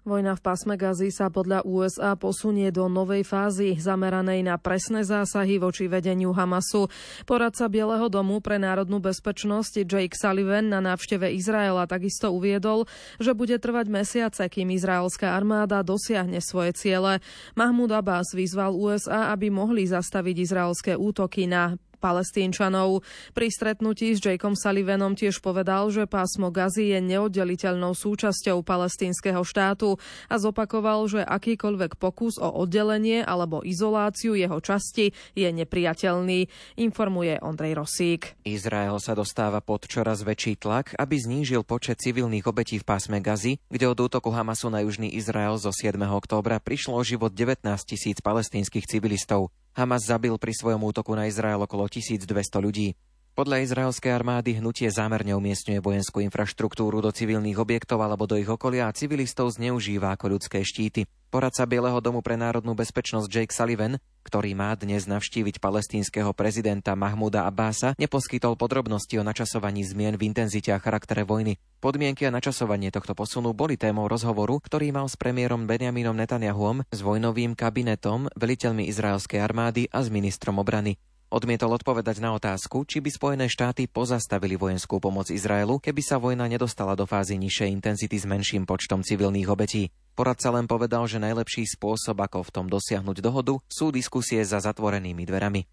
Vojna 0.00 0.32
v 0.32 0.40
pásme 0.40 0.80
Gazy 0.80 1.12
sa 1.12 1.28
podľa 1.28 1.60
USA 1.68 2.16
posunie 2.16 2.72
do 2.72 2.88
novej 2.88 3.20
fázy, 3.20 3.76
zameranej 3.76 4.40
na 4.40 4.56
presné 4.56 5.04
zásahy 5.04 5.60
voči 5.60 5.92
vedeniu 5.92 6.32
Hamasu. 6.32 6.88
Poradca 7.28 7.68
Bieleho 7.68 8.08
domu 8.08 8.40
pre 8.40 8.56
národnú 8.56 8.96
bezpečnosť 8.96 9.84
Jake 9.84 10.16
Sullivan 10.16 10.72
na 10.72 10.80
návšteve 10.80 11.28
Izraela 11.36 11.84
takisto 11.84 12.32
uviedol, 12.32 12.88
že 13.20 13.36
bude 13.36 13.60
trvať 13.60 13.92
mesiace, 13.92 14.48
kým 14.48 14.72
izraelská 14.72 15.36
armáda 15.36 15.84
dosiahne 15.84 16.40
svoje 16.40 16.72
ciele. 16.80 17.20
Mahmud 17.52 17.92
Abbas 17.92 18.32
vyzval 18.32 18.72
USA, 18.72 19.28
aby 19.36 19.52
mohli 19.52 19.84
zastaviť 19.84 20.36
izraelské 20.40 20.92
útoky 20.96 21.44
na 21.44 21.76
palestínčanov. 22.00 23.04
Pri 23.36 23.52
stretnutí 23.52 24.16
s 24.16 24.24
Jakeom 24.24 24.56
Sullivanom 24.56 25.12
tiež 25.14 25.44
povedal, 25.44 25.92
že 25.92 26.08
pásmo 26.08 26.48
Gazy 26.48 26.96
je 26.96 26.98
neoddeliteľnou 27.04 27.92
súčasťou 27.92 28.64
palestínskeho 28.64 29.44
štátu 29.44 30.00
a 30.26 30.34
zopakoval, 30.40 31.06
že 31.06 31.20
akýkoľvek 31.20 32.00
pokus 32.00 32.40
o 32.40 32.48
oddelenie 32.48 33.20
alebo 33.20 33.60
izoláciu 33.60 34.32
jeho 34.32 34.58
časti 34.58 35.12
je 35.36 35.48
nepriateľný, 35.52 36.48
informuje 36.80 37.36
Ondrej 37.44 37.76
Rosík. 37.76 38.40
Izrael 38.48 38.96
sa 38.98 39.12
dostáva 39.12 39.60
pod 39.60 39.84
čoraz 39.84 40.24
väčší 40.24 40.56
tlak, 40.56 40.96
aby 40.96 41.20
znížil 41.20 41.62
počet 41.62 42.00
civilných 42.00 42.48
obetí 42.48 42.80
v 42.80 42.88
pásme 42.88 43.20
Gazy, 43.20 43.60
kde 43.68 43.86
od 43.86 43.98
útoku 44.00 44.32
Hamasu 44.32 44.72
na 44.72 44.80
južný 44.80 45.12
Izrael 45.12 45.60
zo 45.60 45.68
7. 45.68 46.00
októbra 46.00 46.56
prišlo 46.62 46.96
o 46.96 47.02
život 47.04 47.36
19 47.36 47.66
tisíc 47.84 48.24
palestínskych 48.24 48.88
civilistov. 48.88 49.52
Hamas 49.70 50.02
zabil 50.02 50.34
pri 50.34 50.50
svojom 50.50 50.82
útoku 50.82 51.14
na 51.14 51.30
Izrael 51.30 51.62
okolo 51.62 51.86
1200 51.86 52.26
ľudí. 52.58 52.94
Podľa 53.40 53.64
izraelskej 53.64 54.12
armády 54.12 54.60
hnutie 54.60 54.92
zámerne 54.92 55.32
umiestňuje 55.32 55.80
vojenskú 55.80 56.20
infraštruktúru 56.20 57.00
do 57.00 57.08
civilných 57.08 57.56
objektov 57.56 58.04
alebo 58.04 58.28
do 58.28 58.36
ich 58.36 58.44
okolia 58.44 58.84
a 58.84 58.92
civilistov 58.92 59.48
zneužíva 59.56 60.12
ako 60.12 60.36
ľudské 60.36 60.60
štíty. 60.60 61.08
Poradca 61.32 61.64
Bieleho 61.64 62.04
domu 62.04 62.20
pre 62.20 62.36
národnú 62.36 62.76
bezpečnosť 62.76 63.32
Jake 63.32 63.56
Sullivan, 63.56 63.96
ktorý 64.28 64.52
má 64.52 64.76
dnes 64.76 65.08
navštíviť 65.08 65.56
palestínskeho 65.56 66.36
prezidenta 66.36 66.92
Mahmuda 66.92 67.48
Abbása, 67.48 67.96
neposkytol 67.96 68.60
podrobnosti 68.60 69.16
o 69.16 69.24
načasovaní 69.24 69.88
zmien 69.88 70.20
v 70.20 70.28
intenzite 70.28 70.76
a 70.76 70.82
charaktere 70.82 71.24
vojny. 71.24 71.56
Podmienky 71.80 72.28
a 72.28 72.34
načasovanie 72.36 72.92
tohto 72.92 73.16
posunu 73.16 73.56
boli 73.56 73.80
témou 73.80 74.04
rozhovoru, 74.04 74.60
ktorý 74.60 74.92
mal 74.92 75.08
s 75.08 75.16
premiérom 75.16 75.64
Benjaminom 75.64 76.12
Netanyahuom, 76.12 76.84
s 76.92 77.00
vojnovým 77.00 77.56
kabinetom, 77.56 78.28
veliteľmi 78.36 78.84
izraelskej 78.84 79.40
armády 79.40 79.88
a 79.88 80.04
s 80.04 80.12
ministrom 80.12 80.60
obrany. 80.60 81.00
Odmietol 81.30 81.78
odpovedať 81.78 82.18
na 82.18 82.34
otázku, 82.34 82.82
či 82.82 82.98
by 82.98 83.06
Spojené 83.06 83.46
štáty 83.46 83.86
pozastavili 83.86 84.58
vojenskú 84.58 84.98
pomoc 84.98 85.30
Izraelu, 85.30 85.78
keby 85.78 86.02
sa 86.02 86.18
vojna 86.18 86.50
nedostala 86.50 86.98
do 86.98 87.06
fázy 87.06 87.38
nižšej 87.38 87.70
intenzity 87.70 88.18
s 88.18 88.26
menším 88.26 88.66
počtom 88.66 89.06
civilných 89.06 89.46
obetí. 89.46 89.94
Poradca 90.18 90.50
len 90.50 90.66
povedal, 90.66 91.06
že 91.06 91.22
najlepší 91.22 91.70
spôsob, 91.70 92.18
ako 92.18 92.42
v 92.42 92.50
tom 92.50 92.66
dosiahnuť 92.66 93.22
dohodu, 93.22 93.54
sú 93.70 93.94
diskusie 93.94 94.42
za 94.42 94.58
zatvorenými 94.58 95.22
dverami. 95.22 95.70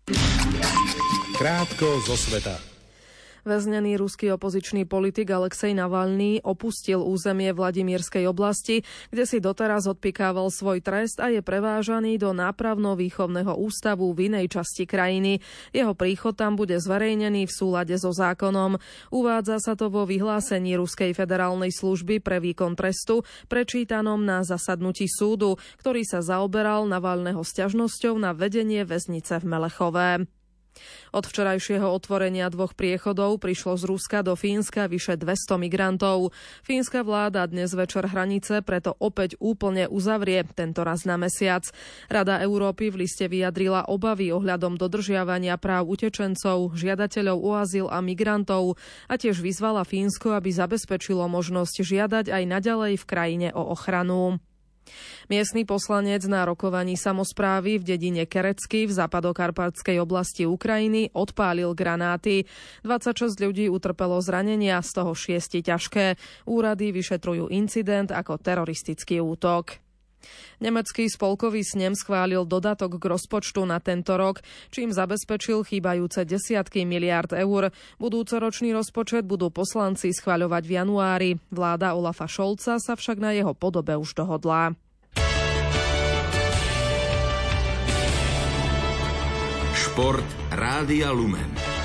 Krátko 1.41 2.05
zo 2.05 2.13
sveta. 2.13 2.76
Väznený 3.47 3.95
ruský 3.95 4.35
opozičný 4.35 4.83
politik 4.83 5.31
Alexej 5.31 5.71
Navalný 5.71 6.43
opustil 6.43 6.99
územie 6.99 7.55
Vladimírskej 7.55 8.27
oblasti, 8.27 8.83
kde 9.07 9.23
si 9.23 9.39
doteraz 9.39 9.87
odpikával 9.87 10.51
svoj 10.51 10.83
trest 10.83 11.23
a 11.23 11.31
je 11.31 11.39
prevážaný 11.39 12.19
do 12.19 12.35
nápravno-výchovného 12.35 13.55
ústavu 13.55 14.11
v 14.11 14.27
inej 14.27 14.51
časti 14.51 14.83
krajiny. 14.83 15.39
Jeho 15.71 15.95
príchod 15.95 16.35
tam 16.35 16.59
bude 16.59 16.75
zverejnený 16.75 17.47
v 17.47 17.55
súlade 17.55 17.95
so 17.95 18.11
zákonom. 18.11 18.83
Uvádza 19.15 19.63
sa 19.63 19.79
to 19.79 19.87
vo 19.87 20.03
vyhlásení 20.03 20.75
Ruskej 20.75 21.15
federálnej 21.15 21.71
služby 21.71 22.19
pre 22.19 22.43
výkon 22.43 22.75
trestu, 22.75 23.23
prečítanom 23.47 24.27
na 24.27 24.43
zasadnutí 24.43 25.07
súdu, 25.07 25.55
ktorý 25.79 26.03
sa 26.03 26.19
zaoberal 26.19 26.83
Navalného 26.83 27.39
sťažnosťou 27.47 28.19
na 28.19 28.35
vedenie 28.35 28.83
väznice 28.83 29.39
v 29.39 29.45
Melechové. 29.47 30.27
Od 31.11 31.23
včerajšieho 31.23 31.87
otvorenia 31.87 32.51
dvoch 32.51 32.75
priechodov 32.75 33.39
prišlo 33.39 33.79
z 33.79 33.83
Ruska 33.87 34.19
do 34.23 34.35
Fínska 34.35 34.89
vyše 34.89 35.15
200 35.19 35.57
migrantov. 35.61 36.35
Fínska 36.63 37.05
vláda 37.05 37.45
dnes 37.47 37.71
večer 37.73 38.09
hranice 38.09 38.59
preto 38.65 38.95
opäť 38.97 39.37
úplne 39.37 39.85
uzavrie, 39.87 40.43
tento 40.55 40.81
raz 40.81 41.05
na 41.05 41.15
mesiac. 41.15 41.67
Rada 42.07 42.39
Európy 42.41 42.89
v 42.89 43.05
liste 43.05 43.29
vyjadrila 43.29 43.87
obavy 43.91 44.33
ohľadom 44.33 44.75
dodržiavania 44.79 45.59
práv 45.61 45.87
utečencov, 45.91 46.73
žiadateľov 46.75 47.37
o 47.37 47.51
azyl 47.57 47.87
a 47.91 48.01
migrantov 48.01 48.75
a 49.11 49.15
tiež 49.15 49.39
vyzvala 49.43 49.83
Fínsko, 49.83 50.33
aby 50.33 50.49
zabezpečilo 50.53 51.25
možnosť 51.27 51.75
žiadať 51.83 52.25
aj 52.31 52.43
naďalej 52.45 52.93
v 52.97 53.05
krajine 53.05 53.49
o 53.55 53.73
ochranu. 53.73 54.39
Miestny 55.27 55.65
poslanec 55.65 56.23
na 56.29 56.45
rokovaní 56.45 56.95
samozprávy 56.99 57.81
v 57.81 57.95
dedine 57.95 58.23
Kerecky 58.29 58.85
v 58.85 58.93
západokarpatskej 58.93 59.97
oblasti 59.97 60.45
Ukrajiny 60.45 61.11
odpálil 61.15 61.73
granáty. 61.73 62.45
26 62.85 63.39
ľudí 63.39 63.65
utrpelo 63.71 64.19
zranenia, 64.19 64.79
z 64.83 64.89
toho 64.91 65.11
6 65.15 65.63
ťažké. 65.63 66.05
Úrady 66.45 66.93
vyšetrujú 66.93 67.49
incident 67.49 68.13
ako 68.13 68.39
teroristický 68.39 69.19
útok. 69.23 69.86
Nemecký 70.57 71.05
spolkový 71.05 71.61
snem 71.61 71.93
schválil 71.93 72.43
dodatok 72.43 72.97
k 72.97 73.03
rozpočtu 73.13 73.63
na 73.69 73.77
tento 73.77 74.17
rok, 74.17 74.41
čím 74.73 74.89
zabezpečil 74.89 75.61
chýbajúce 75.61 76.25
desiatky 76.25 76.83
miliard 76.83 77.29
eur. 77.31 77.69
Budúcoročný 78.01 78.73
rozpočet 78.73 79.23
budú 79.23 79.53
poslanci 79.53 80.09
schváľovať 80.09 80.63
v 80.65 80.71
januári. 80.73 81.31
Vláda 81.53 81.93
Olafa 81.93 82.25
Šolca 82.25 82.81
sa 82.81 82.93
však 82.97 83.21
na 83.21 83.37
jeho 83.37 83.53
podobe 83.53 83.93
už 83.93 84.17
dohodla. 84.17 84.73
Šport 89.77 90.29
Rádia 90.53 91.09
Lumen. 91.09 91.76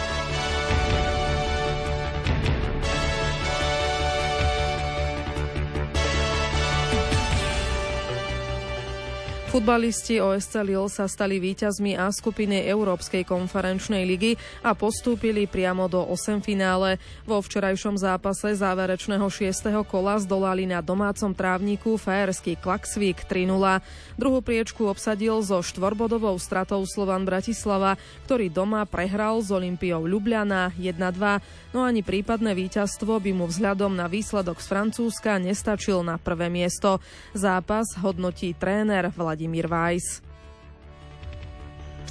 Futbalisti 9.52 10.16
OSC 10.16 10.64
Lille 10.64 10.88
sa 10.88 11.04
stali 11.04 11.36
víťazmi 11.36 11.92
A 11.92 12.08
skupiny 12.08 12.64
Európskej 12.72 13.20
konferenčnej 13.28 14.08
ligy 14.08 14.40
a 14.64 14.72
postúpili 14.72 15.44
priamo 15.44 15.92
do 15.92 16.00
8 16.08 16.40
finále. 16.40 16.96
Vo 17.28 17.36
včerajšom 17.36 18.00
zápase 18.00 18.56
záverečného 18.56 19.28
6. 19.28 19.68
kola 19.84 20.16
zdolali 20.24 20.64
na 20.64 20.80
domácom 20.80 21.36
trávniku 21.36 22.00
fajerský 22.00 22.56
Klaxvík 22.64 23.28
3-0. 23.28 23.84
Druhú 24.16 24.40
priečku 24.40 24.88
obsadil 24.88 25.44
so 25.44 25.60
štvorbodovou 25.60 26.32
stratou 26.40 26.80
Slovan 26.88 27.28
Bratislava, 27.28 28.00
ktorý 28.24 28.48
doma 28.48 28.88
prehral 28.88 29.44
s 29.44 29.52
Olympiou 29.52 30.08
Ljubljana 30.08 30.72
1-2, 30.80 31.61
no 31.72 31.84
ani 31.84 32.04
prípadné 32.04 32.52
víťazstvo 32.52 33.18
by 33.18 33.32
mu 33.32 33.44
vzhľadom 33.48 33.92
na 33.96 34.06
výsledok 34.06 34.60
z 34.60 34.66
Francúzska 34.68 35.40
nestačil 35.40 36.04
na 36.04 36.20
prvé 36.20 36.52
miesto. 36.52 37.00
Zápas 37.32 37.96
hodnotí 38.00 38.52
tréner 38.56 39.10
Vladimír 39.12 39.68
Vajs. 39.68 40.24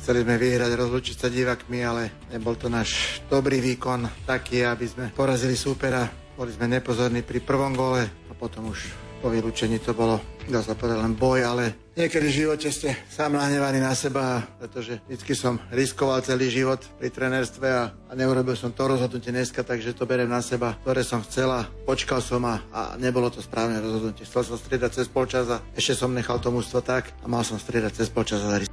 Chceli 0.01 0.25
sme 0.25 0.41
vyhrať, 0.41 0.71
rozlučiť 0.73 1.15
sa 1.15 1.29
divakmi, 1.29 1.85
ale 1.85 2.25
nebol 2.33 2.57
to 2.57 2.73
náš 2.73 3.21
dobrý 3.29 3.61
výkon 3.61 4.25
taký, 4.25 4.65
aby 4.65 4.85
sme 4.89 5.05
porazili 5.13 5.53
súpera. 5.53 6.09
Boli 6.33 6.49
sme 6.49 6.65
nepozorní 6.65 7.21
pri 7.21 7.37
prvom 7.37 7.77
gole 7.77 8.09
a 8.09 8.33
potom 8.33 8.73
už 8.73 9.10
po 9.21 9.29
vylúčení 9.29 9.77
to 9.77 9.93
bolo, 9.93 10.17
dá 10.49 10.65
sa 10.65 10.73
povedať, 10.73 10.97
len 10.97 11.13
boj, 11.13 11.45
ale 11.45 11.63
niekedy 11.93 12.25
v 12.25 12.37
živote 12.43 12.73
ste 12.73 12.97
sám 13.05 13.37
nahnevaný 13.37 13.77
na 13.77 13.93
seba, 13.93 14.41
pretože 14.57 14.97
vždy 15.05 15.33
som 15.37 15.61
riskoval 15.69 16.25
celý 16.25 16.49
život 16.49 16.81
pri 16.97 17.13
trenerstve 17.13 17.67
a, 17.69 17.93
a 17.93 18.11
neurobil 18.17 18.57
som 18.57 18.73
to 18.73 18.89
rozhodnutie 18.89 19.29
dneska, 19.29 19.61
takže 19.61 19.93
to 19.93 20.09
berem 20.09 20.25
na 20.25 20.41
seba, 20.41 20.73
ktoré 20.81 21.05
som 21.05 21.21
chcela, 21.21 21.69
počkal 21.85 22.17
som 22.17 22.41
a, 22.49 22.65
a 22.73 22.81
nebolo 22.97 23.29
to 23.29 23.45
správne 23.45 23.77
rozhodnutie. 23.77 24.25
Chcel 24.25 24.41
som 24.41 24.57
striedať 24.57 24.97
cez 24.97 25.07
polčas 25.07 25.45
a 25.53 25.61
ešte 25.77 25.93
som 25.93 26.09
nechal 26.09 26.41
to 26.41 26.49
mústvo 26.49 26.81
tak 26.81 27.13
a 27.21 27.29
mal 27.29 27.45
som 27.45 27.61
striedať 27.61 28.01
cez 28.01 28.09
polčas 28.09 28.41
a 28.41 28.65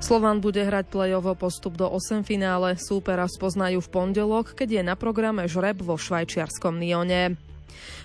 Slovan 0.00 0.40
bude 0.40 0.64
hrať 0.64 0.88
play-off 0.88 1.28
postup 1.36 1.76
do 1.76 1.84
8 1.84 2.24
finále. 2.24 2.72
Súpera 2.80 3.28
spoznajú 3.28 3.84
v 3.84 3.92
pondelok, 3.92 4.56
keď 4.56 4.80
je 4.80 4.82
na 4.82 4.96
programe 4.96 5.44
žreb 5.44 5.84
vo 5.84 6.00
švajčiarskom 6.00 6.80
Nione. 6.80 7.49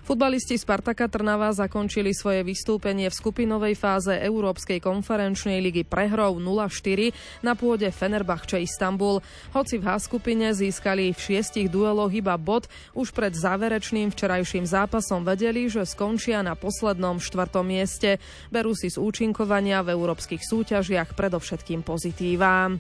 Futbalisti 0.06 0.58
Spartaka 0.58 1.10
Trnava 1.10 1.50
zakončili 1.50 2.14
svoje 2.14 2.46
vystúpenie 2.46 3.10
v 3.10 3.18
skupinovej 3.18 3.74
fáze 3.74 4.14
Európskej 4.14 4.78
konferenčnej 4.78 5.58
ligy 5.60 5.82
prehrou 5.82 6.38
0-4 6.38 7.12
na 7.42 7.58
pôde 7.58 7.90
Fenerbahče 7.90 8.62
Istanbul. 8.62 9.20
Hoci 9.52 9.82
v 9.82 9.86
H 9.90 10.06
skupine 10.06 10.54
získali 10.54 11.12
v 11.12 11.20
šiestich 11.20 11.68
dueloch 11.74 12.14
iba 12.14 12.38
bod, 12.38 12.70
už 12.94 13.12
pred 13.12 13.34
záverečným 13.34 14.14
včerajším 14.14 14.70
zápasom 14.70 15.26
vedeli, 15.26 15.66
že 15.68 15.90
skončia 15.90 16.46
na 16.46 16.54
poslednom 16.54 17.18
štvrtom 17.18 17.66
mieste. 17.66 18.22
Berú 18.54 18.78
si 18.78 18.94
z 18.94 19.02
účinkovania 19.02 19.82
v 19.82 19.98
európskych 19.98 20.46
súťažiach 20.46 21.18
predovšetkým 21.18 21.82
pozitíva. 21.82 22.78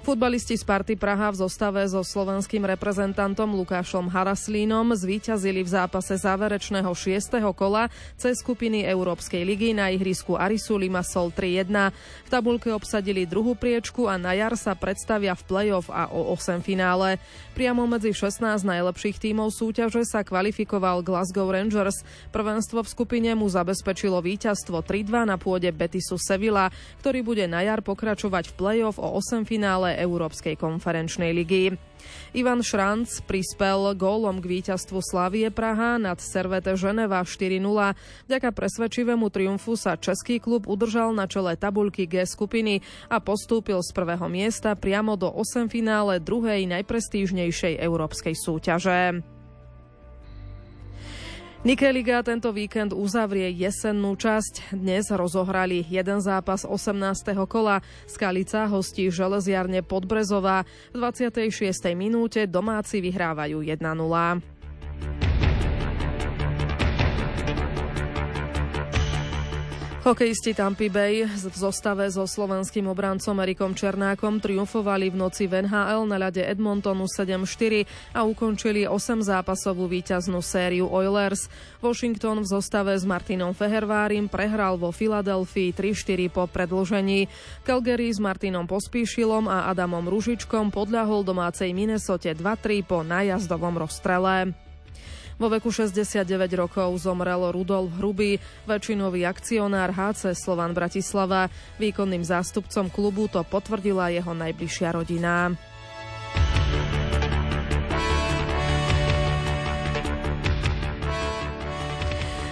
Futbalisti 0.00 0.56
Sparty 0.56 0.96
Praha 0.96 1.28
v 1.28 1.44
zostave 1.44 1.84
so 1.84 2.00
slovenským 2.00 2.64
reprezentantom 2.64 3.52
Lukášom 3.52 4.08
Haraslínom 4.08 4.96
zvíťazili 4.96 5.60
v 5.60 5.68
zápase 5.76 6.16
záverečného 6.16 6.88
6. 6.88 7.36
kola 7.52 7.92
cez 8.16 8.40
skupiny 8.40 8.88
Európskej 8.88 9.44
ligy 9.44 9.76
na 9.76 9.92
ihrisku 9.92 10.40
Arisu 10.40 10.80
Limassol 10.80 11.28
3-1. 11.36 11.92
V 12.24 12.28
tabulke 12.32 12.72
obsadili 12.72 13.28
druhú 13.28 13.52
priečku 13.52 14.08
a 14.08 14.16
na 14.16 14.32
jar 14.32 14.56
sa 14.56 14.72
predstavia 14.72 15.36
v 15.36 15.44
play-off 15.44 15.92
a 15.92 16.08
o 16.08 16.32
8 16.32 16.64
finále. 16.64 17.20
Priamo 17.52 17.84
medzi 17.84 18.16
16 18.16 18.40
najlepších 18.64 19.20
tímov 19.20 19.52
súťaže 19.52 20.08
sa 20.08 20.24
kvalifikoval 20.24 21.04
Glasgow 21.04 21.52
Rangers. 21.52 22.08
Prvenstvo 22.32 22.80
v 22.80 22.88
skupine 22.88 23.30
mu 23.36 23.52
zabezpečilo 23.52 24.16
víťazstvo 24.24 24.80
3-2 24.80 25.28
na 25.28 25.36
pôde 25.36 25.68
Betisu 25.68 26.16
Sevilla, 26.16 26.72
ktorý 27.04 27.20
bude 27.20 27.44
na 27.44 27.60
jar 27.60 27.84
pokračovať 27.84 28.48
v 28.48 28.56
play-off 28.56 28.96
o 28.96 29.20
8 29.20 29.44
finále 29.44 29.89
finále 29.90 30.06
Európskej 30.06 30.54
konferenčnej 30.54 31.34
ligy. 31.34 31.74
Ivan 32.32 32.62
Šranc 32.62 33.26
prispel 33.26 33.92
gólom 33.98 34.38
k 34.38 34.46
víťazstvu 34.62 35.02
Slavie 35.02 35.50
Praha 35.50 35.98
nad 35.98 36.22
Servete 36.22 36.78
Ženeva 36.78 37.26
4-0. 37.26 37.58
Vďaka 38.30 38.48
presvedčivému 38.54 39.26
triumfu 39.28 39.74
sa 39.74 39.98
český 39.98 40.38
klub 40.38 40.70
udržal 40.70 41.10
na 41.10 41.26
čele 41.26 41.58
tabuľky 41.58 42.06
G 42.06 42.22
skupiny 42.22 42.80
a 43.10 43.18
postúpil 43.18 43.82
z 43.82 43.90
prvého 43.90 44.30
miesta 44.30 44.78
priamo 44.78 45.18
do 45.18 45.28
8 45.28 45.66
finále 45.66 46.22
druhej 46.22 46.70
najprestížnejšej 46.70 47.82
európskej 47.82 48.34
súťaže. 48.38 49.39
Nike 51.60 51.92
Liga 51.92 52.24
tento 52.24 52.56
víkend 52.56 52.96
uzavrie 52.96 53.44
jesennú 53.52 54.16
časť. 54.16 54.72
Dnes 54.72 55.12
rozohrali 55.12 55.84
jeden 55.92 56.24
zápas 56.24 56.64
18. 56.64 57.36
kola. 57.44 57.84
Skalica 58.08 58.64
hostí 58.64 59.12
železiarne 59.12 59.84
Podbrezová. 59.84 60.64
V 60.96 61.04
26. 61.04 61.52
minúte 61.92 62.48
domáci 62.48 63.04
vyhrávajú 63.04 63.60
1-0. 63.60 64.59
Hokejisti 70.00 70.56
Tampa 70.56 70.88
Bay 70.88 71.28
v 71.28 71.52
zostave 71.52 72.08
so 72.08 72.24
slovenským 72.24 72.88
obrancom 72.88 73.36
Erikom 73.36 73.76
Černákom 73.76 74.40
triumfovali 74.40 75.12
v 75.12 75.20
noci 75.20 75.44
v 75.44 75.68
NHL 75.68 76.08
na 76.08 76.16
ľade 76.16 76.40
Edmontonu 76.40 77.04
7-4 77.04 77.84
a 78.16 78.24
ukončili 78.24 78.88
8-zápasovú 78.88 79.84
víťaznú 79.92 80.40
sériu 80.40 80.88
Oilers. 80.88 81.52
Washington 81.84 82.40
v 82.40 82.48
zostave 82.48 82.96
s 82.96 83.04
Martinom 83.04 83.52
Fehervárim 83.52 84.24
prehral 84.32 84.80
vo 84.80 84.88
Filadelfii 84.88 85.76
3-4 85.76 86.32
po 86.32 86.48
predlžení. 86.48 87.28
Calgary 87.68 88.08
s 88.08 88.24
Martinom 88.24 88.64
Pospíšilom 88.64 89.52
a 89.52 89.68
Adamom 89.68 90.08
Ružičkom 90.08 90.72
podľahol 90.72 91.28
domácej 91.28 91.76
Minnesote 91.76 92.32
2-3 92.32 92.88
po 92.88 93.04
nájazdovom 93.04 93.76
rozstrele. 93.76 94.69
Vo 95.40 95.48
veku 95.48 95.72
69 95.72 96.28
rokov 96.52 97.00
zomrel 97.00 97.48
Rudolf 97.48 97.96
Hrubý, 97.96 98.36
väčšinový 98.68 99.24
akcionár 99.24 99.88
HC 99.88 100.36
Slovan 100.36 100.76
Bratislava. 100.76 101.48
Výkonným 101.80 102.20
zástupcom 102.20 102.92
klubu 102.92 103.24
to 103.24 103.40
potvrdila 103.48 104.12
jeho 104.12 104.36
najbližšia 104.36 104.92
rodina. 104.92 105.56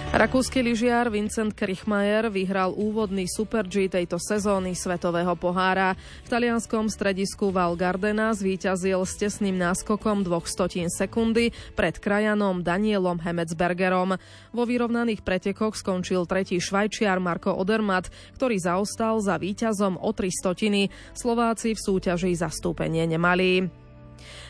Rakúsky 0.09 0.65
lyžiar 0.65 1.05
Vincent 1.13 1.53
Krichmajer 1.53 2.33
vyhral 2.33 2.73
úvodný 2.73 3.29
Super 3.29 3.61
G 3.69 3.85
tejto 3.85 4.17
sezóny 4.17 4.73
Svetového 4.73 5.37
pohára. 5.37 5.93
V 6.25 6.33
talianskom 6.33 6.89
stredisku 6.89 7.53
Val 7.53 7.77
Gardena 7.77 8.33
zvíťazil 8.33 9.05
s 9.05 9.13
tesným 9.21 9.61
náskokom 9.61 10.25
dvoch 10.25 10.49
stotín 10.49 10.89
sekundy 10.89 11.53
pred 11.77 12.01
krajanom 12.01 12.65
Danielom 12.65 13.21
Hemetsbergerom. 13.21 14.17
Vo 14.49 14.63
vyrovnaných 14.65 15.21
pretekoch 15.21 15.77
skončil 15.77 16.25
tretí 16.25 16.57
švajčiar 16.57 17.21
Marko 17.21 17.53
Odermatt, 17.53 18.09
ktorý 18.33 18.57
zaostal 18.57 19.21
za 19.21 19.37
víťazom 19.37 19.93
o 20.01 20.09
tri 20.09 20.33
stotiny. 20.33 20.89
Slováci 21.13 21.77
v 21.77 21.83
súťaži 21.85 22.33
zastúpenie 22.33 23.05
nemali. 23.05 23.69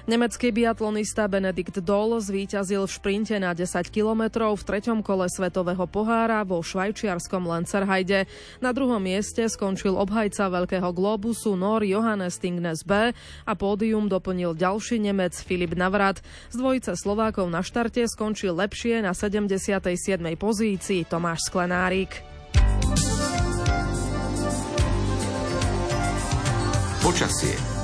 Nemecký 0.10 0.50
biatlonista 0.50 1.30
Benedikt 1.30 1.86
Doll 1.86 2.18
zvíťazil 2.18 2.82
v 2.82 2.90
šprinte 2.90 3.38
na 3.38 3.54
10 3.54 3.94
kilometrov 3.94 4.58
v 4.58 4.66
treťom 4.66 5.06
kole 5.06 5.30
Svetového 5.30 5.86
pohára 5.86 6.42
vo 6.42 6.66
švajčiarskom 6.66 7.46
Lancerhajde. 7.46 8.26
Na 8.58 8.74
druhom 8.74 8.98
mieste 8.98 9.46
skončil 9.46 9.94
obhajca 9.94 10.50
Veľkého 10.50 10.90
globusu 10.98 11.54
Nor 11.54 11.86
Johannes 11.86 12.42
Tingnes 12.42 12.82
B 12.82 13.14
a 13.46 13.54
pódium 13.54 14.10
doplnil 14.10 14.58
ďalší 14.58 14.98
Nemec 14.98 15.38
Filip 15.46 15.78
Navrat. 15.78 16.26
Z 16.50 16.58
dvojice 16.58 16.98
Slovákov 16.98 17.46
na 17.54 17.62
štarte 17.62 18.02
skončil 18.10 18.58
lepšie 18.58 19.06
na 19.06 19.14
77. 19.14 19.94
pozícii 20.42 21.06
Tomáš 21.06 21.54
Sklenárik. 21.54 22.26
Počasie. 27.06 27.79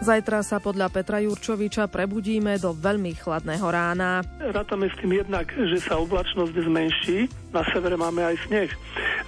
Zajtra 0.00 0.40
sa 0.40 0.56
podľa 0.64 0.88
Petra 0.88 1.20
Jurčoviča 1.20 1.84
prebudíme 1.92 2.56
do 2.56 2.72
veľmi 2.72 3.20
chladného 3.20 3.68
rána. 3.68 4.24
Rátame 4.40 4.88
s 4.88 4.96
tým 4.96 5.12
jednak, 5.12 5.52
že 5.52 5.76
sa 5.76 6.00
oblačnosť 6.00 6.56
zmenší. 6.56 7.28
Na 7.52 7.60
severe 7.68 8.00
máme 8.00 8.24
aj 8.24 8.40
sneh. 8.48 8.72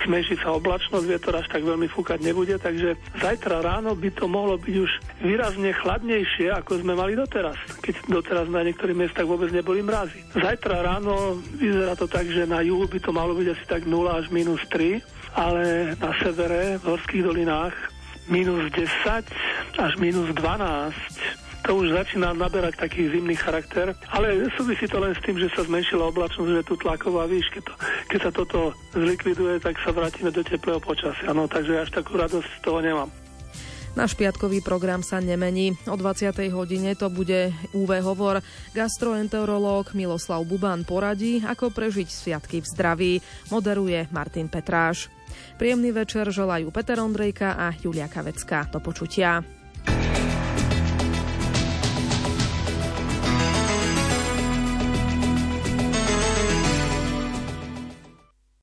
Zmenší 0.00 0.40
sa 0.40 0.56
oblačnosť, 0.56 1.04
vietor 1.04 1.36
až 1.36 1.52
tak 1.52 1.68
veľmi 1.68 1.92
fúkať 1.92 2.24
nebude, 2.24 2.56
takže 2.56 2.96
zajtra 3.20 3.60
ráno 3.60 3.92
by 3.92 4.16
to 4.16 4.24
mohlo 4.24 4.56
byť 4.56 4.74
už 4.80 4.90
výrazne 5.20 5.76
chladnejšie, 5.76 6.48
ako 6.56 6.80
sme 6.80 6.96
mali 6.96 7.20
doteraz, 7.20 7.60
keď 7.84 8.08
doteraz 8.08 8.48
na 8.48 8.64
niektorých 8.64 8.96
miestach 8.96 9.28
vôbec 9.28 9.52
neboli 9.52 9.84
mrazy. 9.84 10.24
Zajtra 10.32 10.80
ráno 10.80 11.36
vyzerá 11.52 11.92
to 12.00 12.08
tak, 12.08 12.24
že 12.32 12.48
na 12.48 12.64
juhu 12.64 12.88
by 12.88 12.96
to 12.96 13.12
malo 13.12 13.36
byť 13.36 13.46
asi 13.52 13.64
tak 13.68 13.84
0 13.84 14.08
až 14.08 14.32
minus 14.32 14.64
3, 14.72 15.04
ale 15.36 15.92
na 16.00 16.16
severe, 16.16 16.80
v 16.80 16.84
horských 16.96 17.28
dolinách 17.28 17.91
minus 18.32 18.72
10 18.72 19.28
až 19.76 19.92
minus 20.00 20.32
12. 20.32 21.68
to 21.68 21.70
už 21.76 21.92
začína 21.92 22.32
naberať 22.32 22.80
taký 22.80 23.12
zimný 23.12 23.36
charakter, 23.36 23.92
ale 24.08 24.48
súvisí 24.56 24.88
to 24.88 24.96
len 24.98 25.12
s 25.12 25.20
tým, 25.20 25.36
že 25.36 25.52
sa 25.52 25.62
zmenšila 25.68 26.08
oblačnosť, 26.08 26.50
že 26.50 26.66
tu 26.66 26.74
tlaková 26.80 27.28
výš, 27.28 27.52
keď, 27.52 27.64
keď 28.08 28.20
sa 28.24 28.30
toto 28.32 28.72
zlikviduje, 28.96 29.60
tak 29.60 29.76
sa 29.84 29.92
vrátime 29.92 30.32
do 30.32 30.40
teplého 30.40 30.80
počasia. 30.80 31.30
No, 31.36 31.44
takže 31.44 31.84
až 31.84 31.92
takú 31.92 32.16
radosť 32.16 32.48
z 32.48 32.60
toho 32.64 32.80
nemám. 32.80 33.12
Náš 33.92 34.16
piatkový 34.16 34.64
program 34.64 35.04
sa 35.04 35.20
nemení. 35.20 35.76
O 35.84 36.00
20. 36.00 36.32
hodine 36.56 36.96
to 36.96 37.12
bude 37.12 37.52
UV 37.76 38.00
hovor. 38.00 38.40
Gastroenterológ 38.72 39.92
Miloslav 39.92 40.40
Buban 40.48 40.88
poradí, 40.88 41.44
ako 41.44 41.68
prežiť 41.68 42.08
sviatky 42.08 42.64
v 42.64 42.66
zdraví. 42.72 43.12
Moderuje 43.52 44.08
Martin 44.08 44.48
Petráš. 44.48 45.12
Príjemný 45.56 45.90
večer 45.94 46.28
želajú 46.28 46.68
Peter 46.70 46.98
Ondrejka 47.00 47.54
a 47.56 47.72
Julia 47.76 48.06
Kavecka. 48.10 48.68
Do 48.70 48.78
počutia. 48.82 49.42